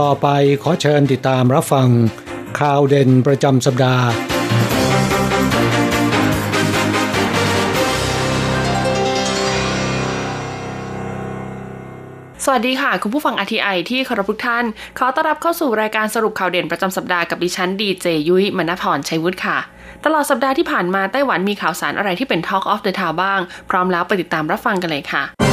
[0.00, 0.28] ต่อไป
[0.62, 1.88] ขอเชิญติดตามรับฟัง
[2.60, 4.06] ข่าวเด่นประจำสัปดาห์
[12.44, 14.64] สวัสดีค่ะคุณผู้ฟัง RTI ที่เคารพทุกท่าน
[14.98, 19.58] ขอต้อนรับเข้าสู่รายการสรุปข่าวเด่นประจำสัปดาห์กับดิฉันดีเจยุ้ยมณพรชัยวุฒิค่ะ
[20.04, 25.49] ตลอดสัปดาห์ที่ผ่านมาไต้หวันมีข่าวสารอะไรที่เป็น Talk of the Town บ้าง พร้อมแล้วไปติดตามรับฟังกันเลยค่ะ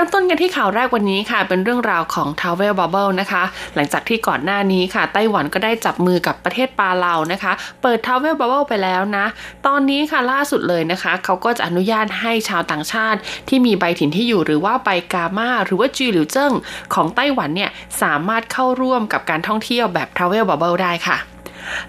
[0.00, 3.42] เริ่มต้นกันที่ข่าวแรกวันนี้ค่ะ เป็นเรื่องราวของ Travel Bubble นะคะ
[3.74, 9.26] หลังจากที่ก่อนหน้านี้ค่ะ ไต้หวันก็ได้จับมือกับประเทศปาเลานะคะ เปิด Travel Bubble ไปแล้วนะ
[9.66, 13.18] ตอนนี้ค่ะล่าสุดเลยนะคะ เขาก็จะอนุญาตให้ชาวต่างชาติ
[13.48, 16.52] ที่มีใบถิ่นที่อยู่หรือว่าใบกามาหรือว่า 居留證
[16.94, 17.70] ของไต้หวันเนี่ย
[18.02, 21.18] สามารถเข้าร่วมกับการท่องเที่ยวแบบ Travel Bubble ได้ค่ะ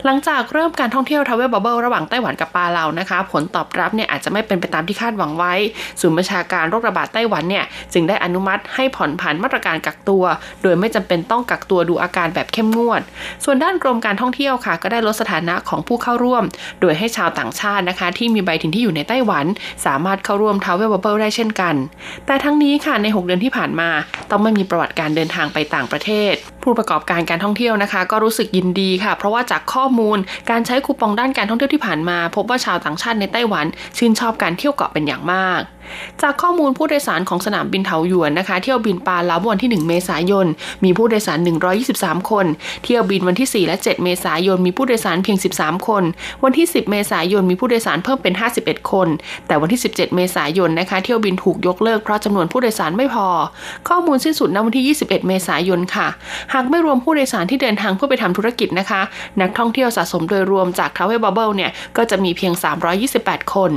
[0.06, 5.54] หลังจากเริ่มการท่องเที่ยว Travel Bubble ระหว่างไต้หวันกับปาเลานะคะ ผลตอบรับเนี่ยอาจจะไม่เป็นไปตามที่คาดหวังไว้
[6.02, 10.24] ศูนย์บัญชาการโรคระบาดไต้หวันเนี่ยจึงได้อนุมัติให้ผ่อนผันมาตรการกักตัว
[10.64, 13.02] โดยไม่จำเป็นต้องกักตัวดูอาการแบบเข้มงวด
[13.44, 16.44] ส่วนด้านกรมการท่องเที่ยวค่ะ ก็ได้ลดสถานะของผู้เข้าร่วม
[16.82, 19.46] โดยให้ชาวต่างชาตินะคะ ที่มีใบถิ่นที่อยู่ในไต้หวัน
[19.86, 21.76] สามารถเข้าร่วม Travel Bubble ได้เช่นกัน
[22.26, 23.90] แต่ทั้งนี้ค่ะใน 6 เดือนที่ผ่านมา
[24.32, 30.18] ต้องไม่มีประวัติการเดินทางไปต่างประเทศผู้ประกอบการการท่องเที่ยวนะคะ ก็รู้สึกยินดีค่ะ เพราะว่าจากข้อมูล
[30.50, 33.66] การใช้คูปองด้านการท่องเที่ยวที่ผ่านมา พบว่าชาวต่างชาติในไต้หวัน
[33.98, 35.62] ชื่นชอบการเที่ยวเกาะเป็นอย่างมาก
[36.22, 40.48] จากข้อมูลผู้โดยสารของสนามบินเถาหยวนนะคะ เที่ยวบินปาลาววันที่ 1 เมษายน
[40.84, 41.40] มีผู้โดยสาร
[41.86, 42.46] 123 คน
[42.84, 46.04] เที่ยวบินวันที่ 4 และ 7 เมษายน มีผู้โดยสารเพียง 13 คน
[46.44, 49.08] วันที่ 10 เมษายน มีผู้โดยสารเพิ่มเป็น 51 คน
[49.48, 53.28] แต่วันที่ 17 เมษายนนะคะ เที่ยวบินถูกยกเลิกเพราะจำนวนผู้โดยสารไม่พอ
[53.90, 56.08] ข้อมูลสิ้นสุดณวันที่ 21 เมษายนค่ะ
[56.54, 59.02] หากไม่รวมผู้โดยสารที่เดินทางเพื่อไปทำธุรกิจนะคะ
[59.42, 62.54] นักท่องเที่ยวสะสมโดยรวมจาก Travel Bubble เนี่ยก็จะมีเพียง
[63.04, 63.72] 328 คน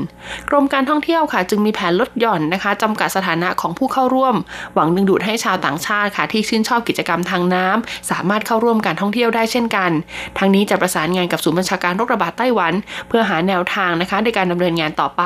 [0.48, 4.34] กรมการท่องเที่ยวค่ะ จึงมีแผนลดหย่อนนะคะจำกัดสถานะของผู้เข้าร่วม
[4.74, 9.90] หวังดึงดูดให้ชาวต่างชาติค่ะ ที่ชื่นชอบกิจกรรมทางน้ำสามารถเข้าร่วมการท่องเที่ยวได้เช่นกัน
[10.38, 12.72] ทั้งนี้จะประสานงานกับศูนย์บัญชาการโรคระบาดไต้หวัน
[13.08, 15.22] เพื่อหาแนวทางนะคะในการดำเนินงานต่อไป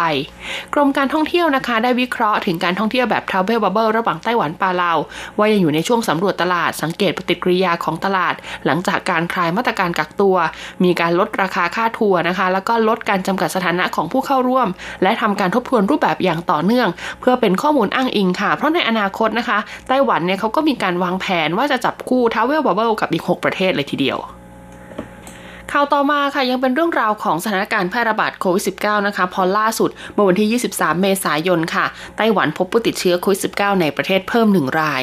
[0.75, 4.93] กรมการท่องเที่ยวนะคะ ได้วิเคราะห์ถึงการท่องเที่ยวแบบ Travel Bubble ระหว่างไต้หวันปาเลา
[5.39, 8.35] ว่ายังอยู่ในช่วงสำรวจตลาดสังเกตปฏิกิริยาของตลาด
[8.67, 10.37] หลังจากการคลายมาตรการกักตัว
[10.85, 14.69] มีการลดราคาค่าทัวร์นะคะ แล้วก็ลดการจำกัดสถานะของผู้เข้าร่วม
[15.03, 16.89] และทำการทบทวนรูปแบบอย่างต่อเนื่อง
[17.21, 19.59] เพื่อเป็นข้อมูลอ้างอิงค่ะ เพราะในอนาคตนะคะ
[19.89, 24.19] ไต้หวันเนี่ยเขาก็มีการวางแผนว่าจะจับคู่ Travel Bubble กับอีก 6 ประเทศเลยทีเดียว
[25.73, 31.85] ข่าวต่อมาค่ะยังเป็นเรื่องราวของสถานการณ์แพร่ระบาดโควิด -19 นะคะ พอล่าสุดเมื่อวันที่ 23 เมษายนค่ะ
[32.17, 35.03] ไต้หวันพบผู้ติดเชื้อโควิด -19 ในประเทศเพิ่มหนึ่งราย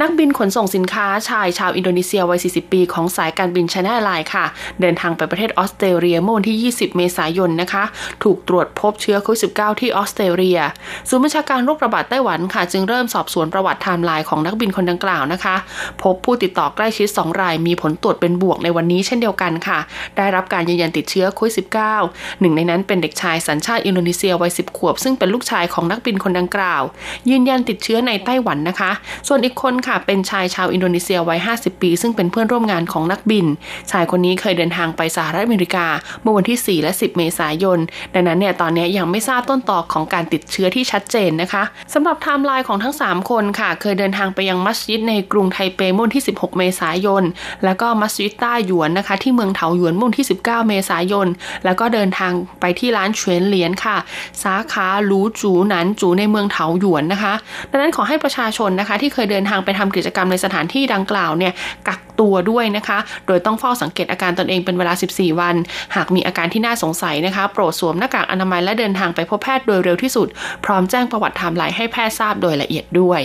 [0.00, 4.44] นักบินขนส่งสินค้าชายชาวอินโดนีเซียวัย 40 ปี ของสายการบินช n แนลไลน์ค่ะ
[4.80, 7.84] เดินทางไปประเทศออสเตรเลียเมื่อวันที่ 20 เมษายนนะคะ
[8.24, 10.60] ถูกตรวจพบเชื้อโควิด -19 ที่ออสเตรเลีย
[11.08, 15.56] ศูนย์บัญชาการโรคระบาดไต้หวันค่ะ จึงเริ่มสอบสวนประวัติไทม์ไลน์ของนักบินคนดังกล่าวนะคะ
[16.02, 19.78] พบผู้ติดต่อใกล้ชิด 2 รายมีผลตรวจเป็นบวกในวันนี้เช่นเดียวกันค่ะ
[20.16, 21.54] ได้รับการยืนยันติดเชื้อโควิด
[21.96, 26.82] -19 หนึ่งในนั้นเป็นเด็กชายสัญชาติอินโดนีเซียวัย 10 ขวบ ซึ่งเป็นลูกชายของนักบินคนดังกล่าว
[27.30, 28.90] ยืนยันติดเชื้อในไต้หวันนะคะ
[29.28, 33.46] ส่วนอีกคนค่ะเป็นชายชาวอินโดนีเซียวัย 50 ปี ซึ่งเป็นเพื่อนร่วมงานของนักบิน
[33.90, 35.86] ชายคนนี้เคยเดินทางไปสหรัฐอเมริกา
[36.22, 37.78] เมื่อวันที่ 4 และ 10 เมษายน
[38.14, 41.62] ดังนั้นเนี่ยตอนนี้ยังไม่ทราบต้นตอของการติดเชื้อที่ชัดเจนนะคะ
[41.94, 47.22] สำหรับไทม์ไลน์ของทั้ง 3 คนค่ะ เคยเดินทางไปยังมัสยิดในกรุงไทเปเมื่อวันที่ 16 เมษายน
[47.64, 51.26] แล้วก็มัสยิดต้าหยวนนะคะ ที่เมืองเถาหยวนเมื่อวันที่ 19 เมษายน
[51.64, 53.96] แล้วก็เดินทางไปที่ร้านเฉวนเหรียญค่ะ
[54.44, 57.34] สาขาหลูจูหนันจูในเมืองเถาหยวนนะคะ
[57.70, 61.52] ดังนั้นขอให้ประชาชนนะคะ ที่เคยเดินทางไปทำกิจกรรมในสถานที่ดังกล่าวเนี่ย
[61.88, 65.54] กักตัวด้วยนะคะ โดยต้องเฝ้าสังเกตอาการตนเองเป็นเวลา 14 วัน
[65.96, 70.28] หากมีอาการที่น่าสงสัยนะคะ โปรดสวมหน้ากากอนามัยและเดินทางไปพบแพทย์โดยเร็วที่สุด
[70.64, 73.20] พร้อมแจ้งประวัติไทม์ไลน์ให้แพทย์ทราบโดยละเอียดด้วย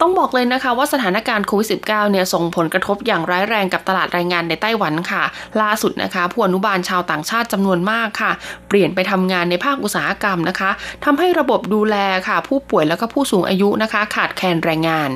[0.00, 5.22] ต้องบอกเลยนะคะว่าสถานการณ์โควิด -19 เนี่ยส่งผลกระทบอย่างร้ายแรงกับตลาดแรงงานในไต้หวันค่ะ
[5.60, 8.32] ล่าสุดนะคะผู้อนุบาลชาวต่างชาติจำนวนมากค่ะ
[8.68, 10.70] เปลี่ยนไปทำงานในภาคอุตสาหกรรมนะคะ
[11.04, 11.96] ทำให้ระบบดูแล
[12.28, 15.10] ค่ะ ผู้ป่วยแล้วก็ผู้สูงอายุนะคะ ขาดแคลนแรงงาน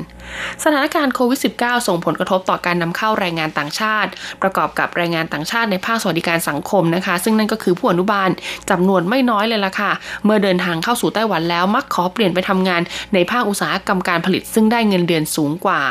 [0.63, 4.09] สถานการณ์โควิด -19 ส่งผลกระทบต่อการนำเข้าแรงงานต่างชาติ
[4.41, 8.29] ประกอบกับแรงงานต่างชาติในภาคสวัสดิการสังคมนะคะ ซึ่งนั่นก็คือผู้อนุบาล
[8.69, 9.91] จำนวนไม่น้อยเลยล่ะค่ะ
[10.25, 12.81] เมื่อเดินทางเข้าสู่ไต้หวันแล้วมักขอเปลี่ยนไปทำงาน
[13.13, 15.81] ในภาคอุตสาหกรรมการผลิตซึ่งได้เงินเดือนสูงกว่า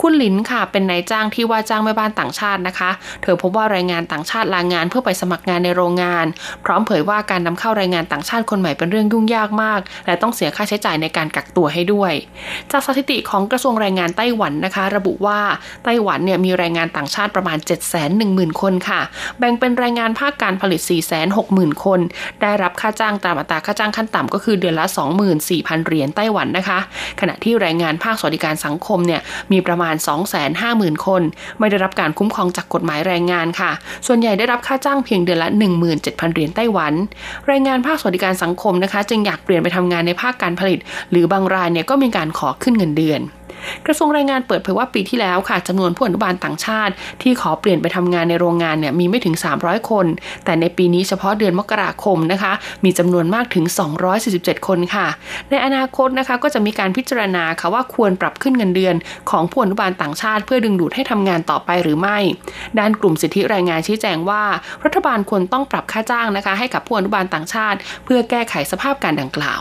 [0.00, 2.90] คุณหลินค่ะเป็นนายจ้างที่ว่าจ้างแม่บ้านต่างชาตินะคะ
[3.22, 6.26] เธอพบว่าแรงงานต่างชาติลางานเพื่อไปสมัครงานในโรงงาน
[6.64, 12.12] พร้อมเผยว่าการนำเข้าแรงงานต่างชาติคนใหม่เป็นเรื่องยุ่งยากมาก และต้องเสียค่าใช้จ่ายในการกักตัวให้ด้วย
[12.72, 15.40] จากสถิติของกระทรวงแรงงานไต้หวันนะคะ ระบุว่า
[15.84, 19.00] ไต้หวันเนี่ยมีแรงงานต่างชาติประมาณ 7 1 0 0 0 0 คนค่ะ
[19.38, 22.00] แบ่งเป็นแรงงานภาคการผลิต 4 6 0 0 0 0 คน
[22.42, 24.86] ได้รับค่าจ้างตามอัตราค่าจ้างขั้นต่ำก็คือเดือนละ
[25.36, 26.78] 24,000 เหรียญไต้หวันนะคะ
[27.20, 29.20] ขณะที่แรงงานภาคสวัสดิการสังคมเนี่ย
[29.52, 29.94] มีประมาณ
[30.50, 31.22] 250,000 คน
[31.58, 33.70] ไม่ได้รับการคุ้มครองจากกฎหมายแรงงานค่ะ
[34.06, 35.48] ส่วนใหญ่ได้รับค่าจ้างเพียงเดือนละ
[35.92, 36.92] 17,000 เหรียญไต้หวัน
[37.46, 40.78] แรงงานภาคสวัสดิการสังคมนะคะ จึงอยากเปลี่ยนไปทำงานในภาคการผลิต
[41.10, 43.20] หรือบางรายเนี่ยก็มีการขอขึ้นเงินเดือน
[43.86, 46.92] กระทรวงแรงงานเปิดเผยว่าปีที่แล้วค่ะจำนวนผู้อนุบาลต่างชาติ
[47.22, 50.06] ที่ขอเปลี่ยนไปทำงานในโรงงานเนี่ยมีไม่ถึง 300 คน
[50.44, 52.52] แต่ในปีนี้เฉพาะเดือนมกราคมนะคะ
[52.84, 53.64] มีจำนวนมากถึง
[54.16, 55.06] 247 คนค่ะ
[55.50, 58.94] ในอนาคตนะคะก็จะมีการพิจารณาค่ะว่าควรปรับขึ้นเงินเดือน
[59.30, 62.18] ของผู้อนุบาลต่างชาติ เพื่อดึงดูดให้ทำงานต่อไปหรือไม่
[62.78, 64.42] ด้านกลุ่มสิทธิแรงงานชี้แจงว่า
[64.84, 69.60] รัฐบาลควรต้องปรับค่าจ้างนะคะ ให้กับผู้อนุบาลต่างชาติ เพื่อแก้ไขสภาพการดังกล่าว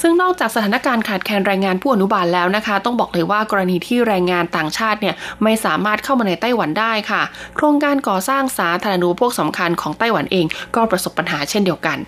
[0.00, 7.22] ซึ่งนอกจากสถานการณ์ขาดแคลนแรงงานผู้อนุบาลแล้วนะคะ ต้องบอกเลยว่ากรณีที่แรงงานต่างชาติเนี่ยไม่สามารถเข้ามาในไต้หวันได้ค่ะ
[7.56, 10.46] โครงการก่อสร้างสาธารณูปโภคสำคัญของไต้หวันเอง
[10.76, 11.98] ก็ประสบปัญหาเช่นเดียวกัน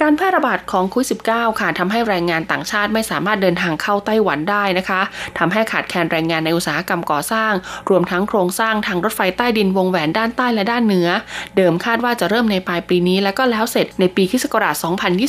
[0.00, 5.00] การแพร่ระบาดของโควิด -19 ค่ะทำให้แรงงานต่างชาติไม่สามารถเดินทางเข้าไต้หวันได้นะคะ
[5.38, 7.52] ทำให้ขาดแคลนแรงงานในอุตสาหกรรมก่อสร้าง
[7.90, 11.08] รวมทั้งโครงสร้างทางรถไฟใต้ดินวงแหวนด้านใต้และด้านเหนือ
[11.56, 14.44] เดิมคาดว่าจะเริ่มในปลายปีนี้ และก็แล้วเสร็จในปีคศ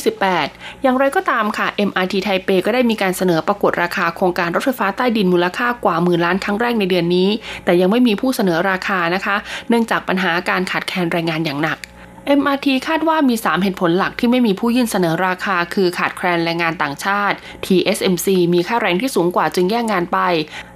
[0.00, 1.66] 2028 อย่างไรก็ตามค่ะ
[2.02, 7.28] MRT ไทเปก็ได้มีการเสนอประกวดราคาโครงการรถไฟฟ้าใต้ดินมูลค่ากว่าหมื่นล้านครั้งแรกในเดือนนี้
[7.64, 9.36] แต่ยังไม่มีผู้เสนอราคานะคะ
[9.68, 11.78] เนื่องจากปัญหาการขาดแคลนแรงงานอย่างหนัก
[12.38, 17.36] MRT คาดว่ามี 3 เหตุผลหลักที่ไม่มีผู้ยื่นเสนอราคา คือขาดแคลนแรงงานต่างชาติ
[17.66, 20.18] TSMC มีค่าแรงที่สูงกว่าจึงแย่งงานไป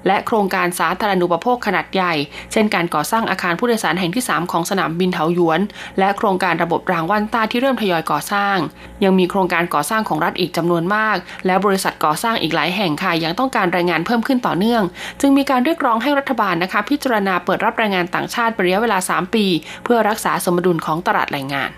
[0.06, 2.14] และโครงการสาธารณูปโภคขนาดใหญ่
[2.52, 5.60] เช่นการก่อสร้างอาคารผู้โดยสารแห่งที่ 3 ของสนามบินเถาหยวน
[5.98, 8.56] และโครงการระบบรางวันต้าที่เริ่มทยอยก่อสร้าง
[9.04, 11.16] ยังมีโครงการก่อสร้างของรัฐอีกจำนวนมาก
[11.46, 14.82] และบริษัทก่อสร้างอีกหลายแห่งค่ะยังต้องการแรงงานเพิ่มขึ้นต่อเนื่อง
[15.20, 19.44] จึงมีการเรียกร้องให้รัฐบาลนะคะ พิจารณาเปิดรับแรงงานต่างชาติเประยะเวลา 3 ปี
[19.84, 21.72] เพื่อรักษาสมดุลของตลาดแรงงาน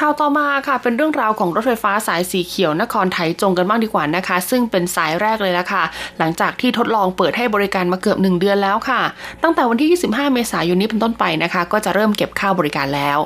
[0.00, 5.82] ข่าวต่อมาค่ะเป็นเรื่องราวของรถไฟฟ้าสายสีเขียวนครไทยจงกันบ้างดีกว่านะคะ ซึ่งเป็นสายแรกเลยละค่ะ
[6.18, 9.00] หลังจากที่ทดลองเปิดให้บริการมาเกือบ 1 เดือนแล้วค่ะ
[9.42, 13.18] ตั้งแต่วันที่ 25 เมษายนนี้เป็นต้นไปนะคะ ก็จะเริ่มเก็บค่าบริการแล้ว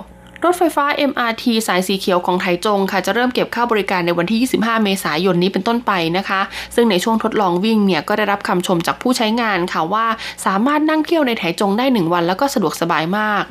[0.45, 6.41] รถไฟฟ้า MRT สายสีเขียวของไทจงค่ะจะเริ่มเก็บค่าบริการในวันที่ 25 เมษายนนี้เป็นต้นไปนะคะ
[6.75, 10.07] ซึ่งในช่วงทดลองวิ่งเนี่ยก็ได้รับคำชมจากผู้ใช้งานค่ะว่า
[10.47, 13.45] สามารถนั่งเที่ยวในไถจงได้ 1 วันแล้วก็สะดวกสบายมาก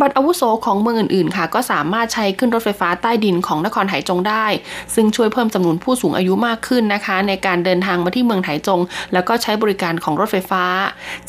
[0.00, 4.46] บัตรอาวุโสของเมืองอื่นๆค่ะ ก็สามารถใช้ขึ้นรถไฟฟ้าใต้ดินของนครไถจงได้
[4.94, 8.80] ซึ่งช่วยเพิ่มจำนวนผู้สูงอายุมากขึ้นนะคะ ในการเดินทางมาที่เมืองไถจง
[9.12, 10.64] แล้วก็ใช้บริการของรถไฟฟ้า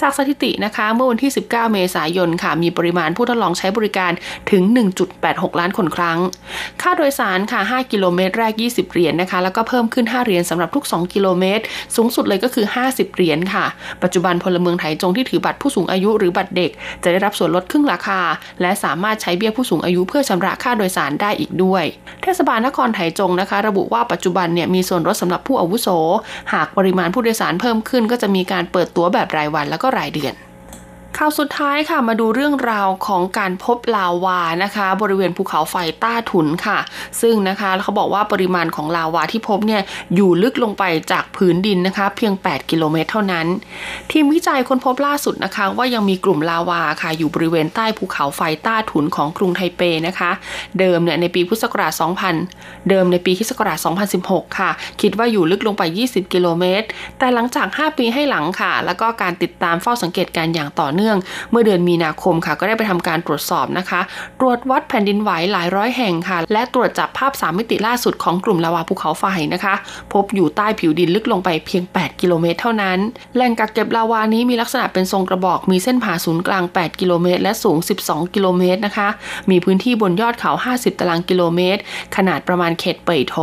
[0.01, 4.11] จากสถิตินะคะ เมื่อวันที่ 19 เมษายนค่ะมีปริมาณผู้ทดลองใช้บริการ
[4.51, 5.04] ถึง 1.
[5.13, 6.19] 1.86 ล้านคนครั้ง
[6.81, 11.63] ค่าโดยสารค่ะ 5 กิโลเมตรแรก 20 เหรียญนนะคะ แล้วก็เพิ่มขึ้น 5 เหรียญสำหรับทุก 2 กิโลเมตร
[11.95, 13.65] สูงสุดเลยก็คือ 50 เหรียญค่ะ
[14.03, 16.71] ปัจจุบันพลเมืองไทยจงที่ถือบัตรผู้สูงอายุหรือบัตรเด็ก
[17.03, 18.19] จะได้รับส่วนลดครึ่งราคา
[18.61, 21.83] และสามารถใช้เบี้ยผู้สูงอายุเพื่อชำระค่าโดยสารได้อีกด้วย
[22.23, 25.87] เทศบาลนครไทยจงนะคะ ระบุว่าปัจจุบันเนี่ยมีส่วนลดสำหรับผู้อาวุโส
[26.53, 30.35] หากปริมาณผู้โดยสารเพิ่มขึ้น ก็จะมีการเปิดตั๋วแบบรายวันแล้วก็รายเดือน
[31.19, 36.79] ข่าวสุดท้ายค่ะมาดูเรื่องราวของการพบลาวานะคะ บริเวณภูเขาไฟต้าถุนค่ะ
[37.21, 39.81] ซึ่งนะคะเขาบอกว่าปริมาณของลาวาที่พบเนี่ย
[40.15, 43.47] อยู่ลึกลงไปจากพื้นดินนะคะ เพียง 8 กิโลเมตรเท่านั้น
[44.11, 50.31] ทีมวิจัยค้นพบล่าสุดนะคะ ว่ายังมีกลุ่มลาวาค่ะ อยู่บริเวณใต้ภูเขาไฟต้าถุนของกรุงไทเปนะคะ
[50.79, 51.91] เดิมเนี่ยในปีพุทธศักราช
[52.41, 53.51] 2000 เดิมในปีคศ
[54.05, 56.87] 2016 ค่ะ คิดว่าอยู่ลึกลงไป 20 กิโลเมตร
[57.19, 61.19] แต่หลังจาก 5 ปีให้หลังค่ะ แล้วก็การติดตามเฝ้าสังเกตการอย่างต่อเนื่องนื่อง
[61.51, 64.01] เมื่อเดือนมีนาคมค่ะ ก็ได้ไปทำการตรวจสอบนะคะ
[64.39, 69.73] ตรวจวัดแผ่นดินไหวหลายร้อยแห่งค่ะ และตรวจจับภาพ 3 มิติล่าสุดของกลุ่มลาวาภูเขาไฟนะคะ
[70.13, 72.97] พบอยู่ใต้ผิวดินลึกลงไปเพียง 8 กิโลเมตรเท่านั้น
[73.35, 79.07] แหล่งกักเก็บลาวานี้มีลักษณะเป็นทรงกระบอก มีเส้นผ่าศูนย์กลาง 8 กิโลเมตร และสูง 12 กิโลเมตรนะคะ
[79.49, 81.81] มีพื้นที่บนยอดเขา 50 ตารางกิโลเมตร
[82.15, 83.35] ขนาดประมาณเขตเป่ยโถ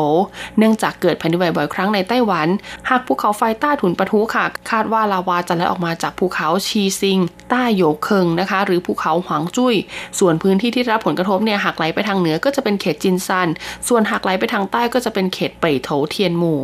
[0.59, 2.49] เนื่องจากเกิดแผ่นดินไหวบ่อยครั้งในไต้หวัน
[2.88, 7.19] หากภูเขาไฟใต้ถุนปะทุค่ะ คาดว่าลาวาจะไหลออกมาจากภูเขาชีซิง
[7.52, 9.75] ต้าโหยวเคิงนะคะ หรือภูเขาหวางจุ้ย
[10.18, 13.49] ส่วนพื้นที่ที่รับผลกระทบเนี่ยหากไหลไปทางเหนือก็จะเป็นเขตจินซัน
[13.88, 16.61] ส่วนหากไหลไปทางใต้ก็จะเป็นเขตเป่ยโถเทียนหมู่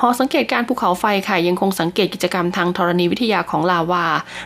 [0.00, 4.04] หอสังเกตการภูเขาไฟค่ะยังคงสังเกตกิจกรรมทางธรณีวิทยาของลาวา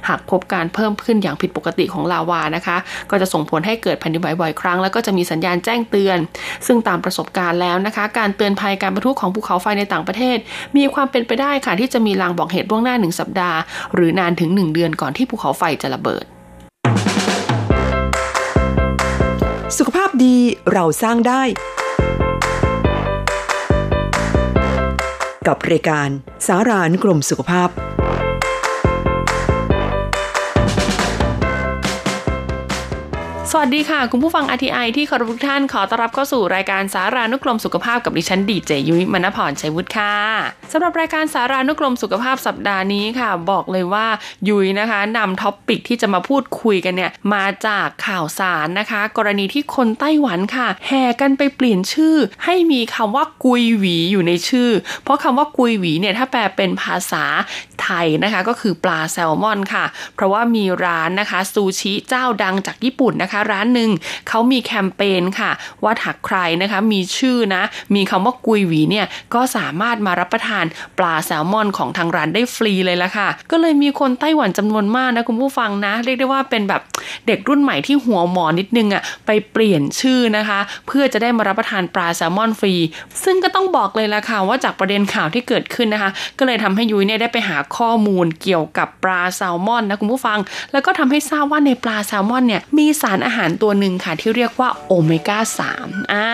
[0.09, 2.76] หากพบการเพิ่มขึ้นอย่างผิดปกติของลาวานะคะ
[3.11, 6.18] ก็จะส่งผลให้เกิดแผ่นดินไหวบ่อยครั้งแล้วก็จะมีสัญญาณแจ้งเตือน
[6.66, 10.38] ซึ่งตามประสบการณ์แล้วนะคะ การเตือนภัยการปะทุของภูเขาไฟในต่างประเทศ
[10.76, 13.59] มีความเป็นไปได้ค่ะที่จะมีลางบอกเหตุล่วงหน้าหนึ่งสัปดาห์
[13.95, 16.25] หรือนานถึง 1 เดือนก่อนที่ภูเขาไฟจะระเบิด
[19.79, 20.37] สุขภาพดี
[20.73, 21.43] เราสร้างได้
[25.47, 26.09] กับรายการ
[26.47, 27.69] สารานกรมสุขภาพ
[33.52, 40.14] สวัสดีค่ะ คุณผู้ฟัง RTI ที่เคารพทุกท่านขอต้อนรับเข้าสู่รายการสารานุกรมสุขภาพกับดิฉันดีเจยุ้ยมณพรชัยวุฒิค่ะ
[40.73, 44.07] สำหรับรายการสารานุกรมสุขภาพสัปดาห์นี้ค่ะ บอกเลยว่า
[44.49, 54.71] ยุ้ยนะคะนำ topic ที่จะมาพูดคุยกันเนี่ยมาจากข่าวสารนะคะ กรณีที่คนไต้หวันค่ะ แห่กันไปเปลี่ยนชื่อ ให้มีคำว่า 鮭魚 อยู่ในชื่อ
[55.05, 57.25] เพราะคำว่า 鮭魚 เนี่ยถ้าแปลเป็นภาษา
[57.83, 63.91] ไทยนะคะก็คือปลาแซลมอนค่ะ เพราะว่ามีร้านนะคะซูชิเจ้าดังจากญี่ปุ่นนะคะ ร้านหนึ่ง
[64.29, 65.51] เขามีแคมเปญค่ะ
[65.85, 67.63] ว่าถักใครนะคะมีชื่อนะ
[67.95, 70.65] มีคำว่ากุยหวีเนี่ยก็สามารถมารับประทาน
[70.99, 76.83] ปลาแซลมอนของทางร้านได้ฟรีเลยละค่ะ ก็เลยมีคนไต้หวันจำนวนมากนะคุณผู้ฟังนะ เรียกได้ว่าเป็นแบบ
[77.27, 82.75] เด็กรุ่นใหม่ที่หัวหมอนิดนึงอะ่ะไปเปลี่ยนชื่อนะคะ เพื่อจะได้มารับประทานปลาแซลมอนฟรี
[83.25, 90.39] ซึ่งก็ต้องบอกเลยละค่ะว่าจากประเด็นข่าวที่เกิดขึ้นนะคะ ก็เลยทำให้ยุ้ยเนี่ยได้ไปหาข้อมูลเกี่ยวกับปลาแซลมอนนะคุณผู้ฟัง
[90.73, 95.39] แล้วก็ทำให้ทราบว่าในปลาแซลมอนเนี่ยมีสารอาหารตัวหนึ่งค่ะที่เรียกว่าโอเมก้า
[95.75, 96.27] 3อ่า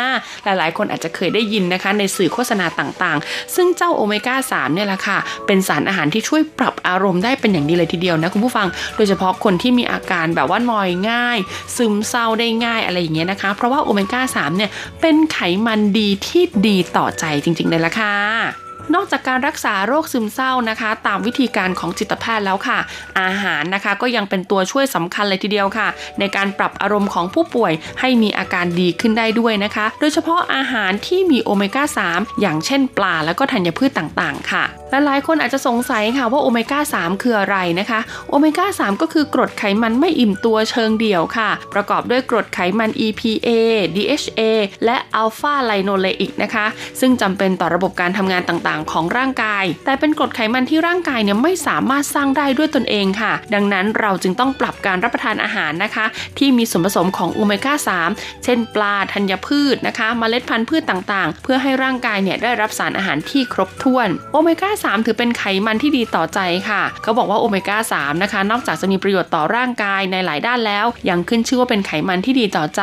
[0.44, 11.38] หลายๆ คนอาจจะเคยได้ยินนะคะในสื่อโฆษณาต่างๆ ซึ่งเจ้าโอเมก้า3เนี่ยแหละค่ะเป็นสารอาหารที่ช่วยปรับอารมณ์ได้เป็นอย่างดีเลยทีเดียวนะคุณผู้ฟัง โดยเฉพาะคนที่มีอาการแบบว่านอยง่าย
[11.76, 18.63] ซึมเศร้าได้ง่ายอะไรอย่างเงี้ยนะคะ เพราะว่าโอเมก้า3เนี่ยเป็นไขมันดีที่ดีต่อใจจริงๆเลยละค่ะ
[18.94, 22.78] นอกจากการรักษาโรคซึมเศร้านะคะ ตามวิธีการของจิตแพทย์แล้วค่ะ
[23.20, 25.88] อาหารนะคะก็ยังเป็นตัวช่วยสำคัญเลยทีเดียวค่ะ
[26.18, 34.64] ในการปรับอารมณ์ของผู้ป่วยให้มีอาการดีขึ้นได้ด้วยนะคะ โดยเฉพาะอาหารที่มีโอเมก้า 3 อย่างเช่นปลาและก็ธัญพืชต่างๆ ค่ะ
[34.94, 43.48] ละหลายคนอาจจะสงสัยค่ะว่าโอเมก้า 3 คืออะไรนะคะ โอเมก้า 3 ก็คือกรดไขมันไม่อิ่มตัวเชิงเดี่ยวค่ะ ประกอบด้วยกรดไขมัน EPA
[43.96, 44.40] DHA
[44.84, 46.66] และอัลฟาไลโนเลอิกนะคะ
[47.00, 56.06] ซึ่งจำเป็นต่อระบบการทำงานต่างๆ ของร่างกาย แต่เป็นกรดไขมันที่ร่างกายเนี่ยไม่สามารถสร้างได้ด้วยตนเองค่ะ ดังนั้นเราจึงต้องปรับการรับประทานอาหารนะคะ
[56.38, 57.74] ที่มีส่วนผสมของโอเมก้า
[58.08, 72.82] 3 เช่นปลาธัญพืชนะคะมเมล็ดพันธุ์พืชต่างๆ เพื่อให้ร่างกายเนี่ยได้รับสารอาหารที่ครบถ้วนโอเมก้า3 ถือเป็นไขมันที่ดีต่อใจค่ะ เขาบอกว่าโอเมก้า3นะคะ นอกจากจะมีประโยชน์ต่อร่างกายในหลายด้านแล้ว ยังขึ้นชื่อว่าเป็นไขมันที่ดีต่อใจ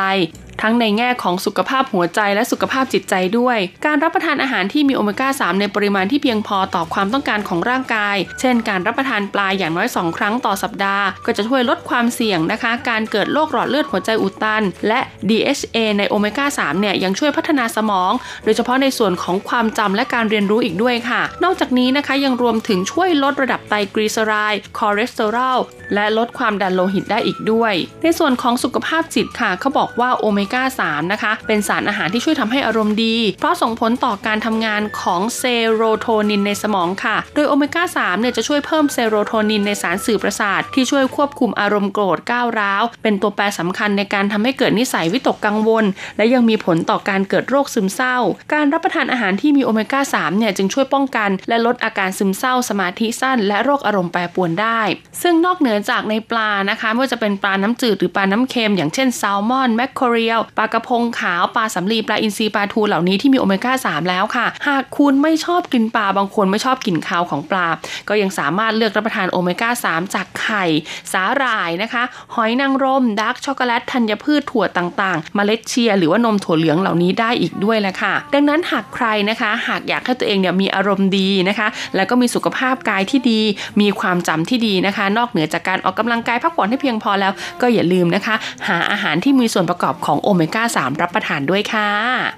[0.60, 18.12] ทั้งในแง่ของสุขภาพหัวใจและสุขภาพจิตใจด้วย การรับประทานอาหารที่มีโอเมก้า 3 ในปริมาณที่เพียงพอต่อความต้องการของร่างกาย เช่น การรับประทานปลาอย่างน้อย 2 ครั้งต่อสัปดาห์ ก็จะช่วยลดความเสี่ยงนะคะ การเกิดโรคหลอดเลือดหัวใจอุดตัน และ DHA ในโอเมก้า 3 เนี่ยยังช่วยพัฒนาสมอง
[18.44, 25.58] โดยเฉพาะในส่วนของความจำและการเรียนรู้อีกด้วยค่ะ นอกจากนี้นะคะยังรวมถึงช่วยลดระดับไตรกลีเซอไรด์คอเลสเตอรอล
[25.94, 45.84] และลดความดันโลหิตได้อีกด้วย ในส่วนของสุขภาพจิตค่ะเขาบอกว่าโอเมก้า 3 นะคะ เป็นสารอาหารที่ช่วยทำให้อารมณ์ดี เพราะส่งผลต่อการทำงานของเซโรโทนินในสมองค่ะ โดยโอเมก้า 3 เนี่ยจะช่วยเพิ่มเซโรโทนินในสารสื่อประสาท ที่ช่วยควบคุมอารมณ์โกรธก้าวร้าว เป็นตัวแปรสำคัญในการทำให้เกิดนิสัยวิตกกังวล
[46.16, 48.16] และยังมีผลต่อการเกิดโรคซึมเศร้า
[48.52, 54.80] การรับประทานอาหารที่มีโอเมก้า 3 เนี่ยจึงช่วยป้องกัน และลดอาการซึมเศร้า สมาธิสั้น และโรคอารมณ์แปรปรวนได้
[55.22, 67.66] ซึ่งนอกเหนือจากในปลานะคะไม่ว่าจะเป็นปลาน้ำจืดหรือปลาน้ำเค็มอย่างเช่นแซลมอนแมคโคเรียยวปลากระพงขาวปลาสำลีปลาอินทรีปลาทูเหล่านี้ที่มีโอเมก้า3 แล้วค่ะ หากคุณไม่ชอบกินปลาบางคนไม่ชอบกลิ่นคาวของปลา
[68.08, 70.64] ก็ยังสามารถเลือกรับประทานโอเมก้า3 จากไข่
[71.12, 72.02] สาหร่ายนะคะ
[72.34, 83.40] หอยนางรมดาร์กช็อกโกแลตธัญพืชถั่วต่างๆเมล็ดเชียหรือว่านมถั่วเหลืองเหล่านี้ได้อีกด้วยแหละค่ะ ดังนั้นหากใครนะคะ หากอยากให้ตัวเองเนี่ยมีอารมณ์ดีนะคะ แล้วก็มีสุขภาพกายที่ดี
[83.80, 88.34] มีความจำที่ดีนะคะ นอกเหนือจากการออกกำลังกายพักผ่อนให้เพียงพอแล้ว ก็อย่าลืมนะคะ
[88.68, 91.88] หาอาหารที่มีส่วนประกอบของโอเมก้า 3 รับประทานด้วยค่ะ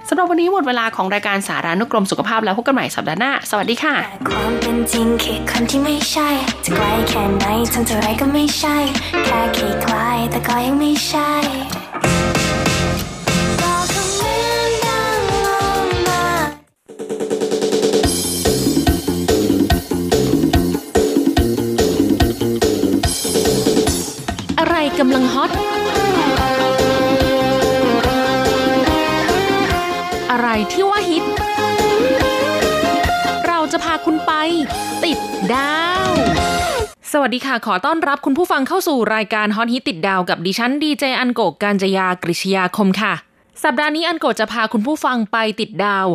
[0.08, 3.94] สำหรับวันนี้หมดเวลาของรายการสารานุกรมสุขภาพแล้วพบกันใหม่สัปดาห์หน้า สวัสดีค่ะ
[4.28, 6.28] ความเป็นจริงคือคนที่ไม่ใช่
[6.64, 8.76] จะไกลแค่ไหนทำเท่าไรก็ไม่ใช่
[9.24, 11.32] แค่คล้คล้ายแต่ก็ยังไม่ใช่
[13.60, 15.46] บอกคำเหมือนดังล
[15.84, 16.24] งมา
[24.58, 25.50] อะไรกำลังฮอต
[30.72, 31.24] ที่ว่าฮิต
[33.46, 34.32] เราจะพาคุณไป
[35.04, 35.18] ติด
[35.52, 35.78] ดา
[36.08, 36.10] ว
[37.12, 43.14] สวัสดีค่ะ ขอต้อนรับคุณผู้ฟังเข้าสู่รายการฮอตฮิตติดดาวกับดิฉันดีเจอันโกกการจยากริชยาคมค่ะ
[43.62, 46.06] สัปดาห์นี้อันโกจะพาคุณผู้ฟังไปติดดาว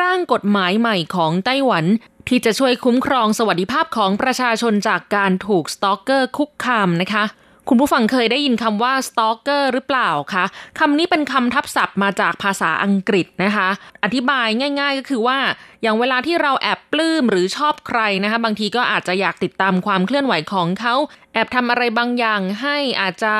[0.00, 1.84] ร่างกฎหมายใหม่ของไต้หวัน
[2.28, 7.24] ที่จะช่วยคุ้มครองสวัสดิภาพของประชาชนจากการถูก stalker คุกคามนะคะ
[7.70, 10.44] คุณผู้ฟังเคยได้ยินคำว่า stalker หรือเปล่าคะ
[10.78, 13.68] คำนี้เป็นคำทับศัพท์มาจากภาษาอังกฤษนะคะ
[14.04, 14.46] อธิบาย
[14.80, 15.38] ง่าย ๆ ก็คือว่า
[15.82, 20.94] อย่างเวลาที่เราแอบปลื้มหรือชอบใครนะคะ บางทีก็อาจจะอยากติดตามความเคลื่อนไหวของเขา
[21.32, 23.34] แอบทำอะไรบางอย่างให้อาจจะ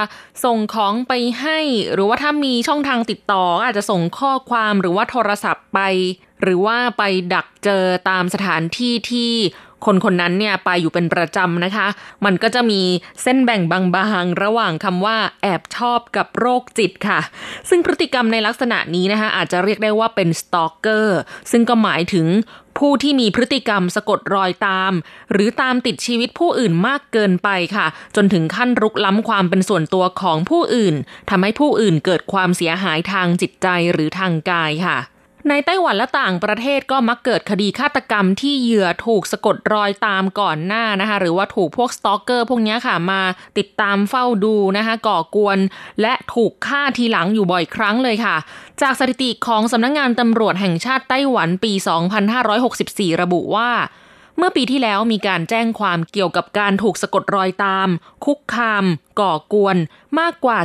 [0.44, 1.58] ส่งของไปให้
[1.94, 5.80] หรือว่าถ้ามีช่องทางติดต่อ อาจจะส่งข้อความหรือว่าโทรศัพท์ไป
[6.42, 7.02] หรือว่าไป
[7.34, 9.32] ดักเจอตามสถานที่ที่
[9.86, 11.86] คนคนนั้นเนี่ยไปอยู่เป็นประจำนะคะ
[12.24, 12.80] มันก็จะมี
[13.22, 13.80] เส้นแบ่งบา
[14.22, 17.20] งๆระหว่างคำว่าแอบชอบกับโรคจิตค่ะ
[17.68, 21.18] ซึ่งพฤติกรรมในลักษณะนี้นะคะ อาจจะเรียกได้ว่าเป็น stalker
[21.50, 22.26] ซึ่งก็หมายถึง
[22.78, 24.92] ผู้ที่มีพฤติกรรมสะกดรอยตาม
[25.32, 30.94] หรือตามติดชีวิตผู้อื่นมากเกินไปค่ะ จนถึงขั้นรุกล้ำความเป็นส่วนตัวของผู้อื่น
[31.30, 34.98] ทำให้ผู้อื่นเกิดความเสียหายทางจิตใจหรือทางกายค่ะ
[35.48, 43.22] ในไต้หวันและต่างประเทศก็มักเกิดคดีฆาตกรรมที่เหยื่อถูกสะกดรอยตามก่อนหน้านะคะ หรือว่าถูกพวก stalker พวกนี้ค่ะมา
[43.58, 45.58] ติดตามเฝ้าดูนะคะ ก่อกวน
[46.02, 48.36] และถูกฆ่าทีหลังอยู่บ่อยครั้งเลยค่ะ
[48.82, 51.72] จากสถิติของสำนักงงานตำรวจแห่งชาติไต้หวันปี
[52.46, 53.70] 2564 ระบุว่า
[54.36, 57.88] เมื่อปีที่แล้วมีการแจ้งความเกี่ยวกับการถูกสะกดรอยตาม
[58.24, 58.84] คุกคาม
[59.20, 59.76] ก่อกวน
[60.18, 60.58] มากกว่า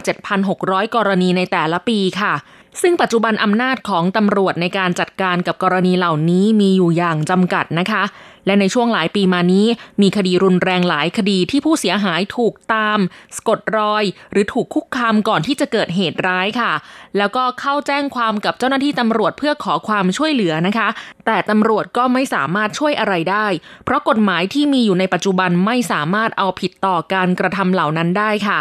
[0.44, 2.34] 7,600 กรณีในแต่ละปีค่ะ
[2.82, 8.04] ซึ่งปัจจุบันอำนาจของตำรวจในการจัดการกับกรณีเหล่านี้มีอยู่อย่างจำกัดนะคะ
[8.46, 9.68] และในช่วงหลายปีมานี้
[10.02, 13.00] มีคดีรุนแรงหลายคดีที่ผู้เสียหายถูกตาม
[13.38, 16.72] สกดรอย หรือถูกคุกคามก่อนที่จะเกิดเหตุร้ายค่ะ
[17.18, 20.90] แล้วก็เข้าแจ้งความกับเจ้าหน้าที่ตำรวจเพื่อขอความช่วยเหลือนะคะ
[21.26, 23.48] แต่ตำรวจก็ไม่สามารถช่วยอะไรได้
[23.86, 28.60] เพราะกฎหมายที่มีอยู่ในปัจจุบันไม่สามารถเอาผิดต่อการกระทำเหล่านั้นได้ค่ะ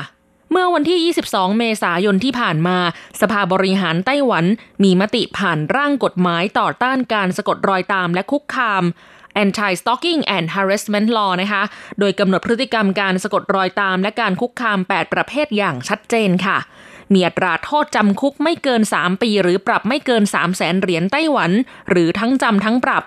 [0.55, 2.79] เมื่อวันที่ 22 เมษายนที่ผ่านมา
[3.21, 4.45] สภาบริหารไต้หวัน
[4.83, 8.85] มีมติผ่านร่างกฎหมายต่อต้านการสะกดรอยตามและคุกคาม
[9.45, 11.63] Anti-Stalking and Harassment Law นะคะ
[11.99, 16.59] โดยกำหนดพฤติกรรมการสะกดรอยตามและการคุกคาม 8 ประเภทอย่างชัดเจนค่ะ
[17.13, 21.51] มีอัตราโทษจำคุกไม่เกิน 3 ปี หรือปรับไม่เกิน 3 0 0แสนเหรียญไต้หวัน
[21.91, 23.05] หรือทั้งจำทั้งปรับ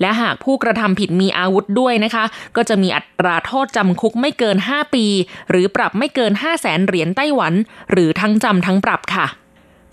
[0.00, 2.24] และหากผู้กระทำผิดมีอาวุธด้วยนะคะ
[2.56, 5.06] ก็จะมีอัตราโทษจำคุกไม่เกิน 5 ปี
[5.50, 7.54] หรือปรับไม่เกิน 5 0 0แสนเหรียญไต้หวัน
[7.90, 9.26] หรือทั้งจำทั้งปรับค่ะ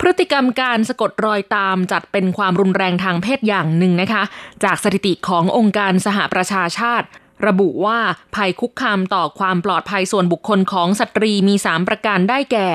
[0.00, 4.22] พฤติกรรมการสะกดรอยตามจัดเป็นความรุนแรงทางเพศอย่างหนึ่งนะคะ
[4.64, 7.06] จากสถิติขององค์การสหประชาชาติ
[7.46, 7.98] ระบุว่า
[8.34, 12.68] ภัยคุกคามต่อความปลอดภัยส่วนบุคคลของสตรีมี 3 ประการได้แก่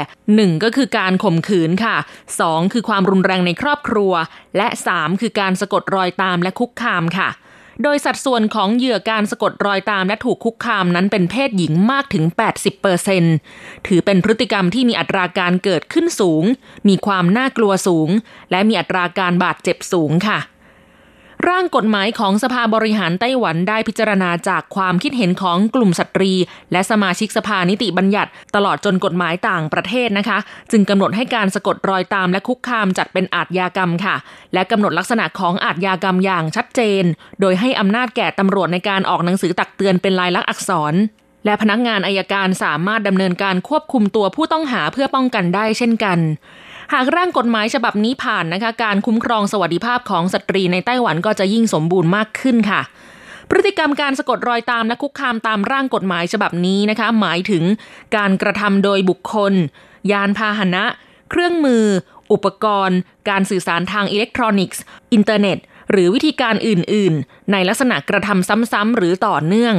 [0.51, 0.63] 1.
[0.63, 1.95] ก็คือการข่มขืนค่ะ
[2.33, 2.73] 2.
[2.73, 4.13] คือความรุนแรงในครอบครัว
[4.57, 5.21] และ 3.
[5.21, 7.29] คือการสะกดรอยตามและคุกคามค่ะ
[7.83, 12.23] โดยสัดส่วนของเหยื่อการสะกดรอยตามและถูกคุกคามนั้นเป็นเพศหญิงมากถึง
[13.05, 16.43] 80%ถือเป็นพฤติกรรมที่มีอัตราการเกิดขึ้นสูง
[16.87, 18.09] มีความน่ากลัวสูง
[18.51, 20.39] และมีอัตราการบาดเจ็บสูงค่ะ
[21.47, 26.31] ร่างกฎหมายของสภาบริหารไต้หวันได้พิจารณาจากความคิดเห็นของกลุ่มสตรี
[26.71, 30.37] และสมาชิกสภานิติบัญญัติ ตลอดจนกฎหมายต่างประเทศนะคะ
[30.71, 34.15] จึงกำหนดให้การสะกดรอยตามและคุกคามจัดเป็นอาทยากรรมค่ะ
[34.53, 37.03] และกำหนดลักษณะของอาทยากรรมอย่างชัดเจน
[37.41, 40.93] โดยให้อำนาจแก่ตำรวจในการออกหนังสือตักเตือนเป็นลายลักษณ์อักษร
[41.45, 46.19] และพนักงานอายการสามารถดำเนินการควบคุมตัวผู้ต้องหาเพื่อป้องกันได้เช่นกัน
[46.93, 52.81] หากร่างกฎหมายฉบับนี้ผ่านนะคะ การคุ้มครองสวัสดิภาพของสตรีในไต้หวันก็จะยิ่งสมบูรณ์มากขึ้นค่ะ
[53.49, 57.63] พฤติกรรมการสะกดรอยตามและคุกคามตามร่างกฎหมายฉบับนี้นะคะ หมายถึง
[58.15, 59.53] การกระทำโดยบุคคล
[60.11, 60.83] ยานพาหนะ
[61.29, 61.83] เครื่องมือ
[62.31, 62.99] อุปกรณ์
[63.29, 64.81] การสื่อสารทางอิเล็กทรอนิกส์
[65.13, 65.57] อินเทอร์เน็ต
[65.91, 69.75] หรือวิธีการอื่น ๆ ในลักษณะกระทำซ้ำๆหรือต่อเนื่อง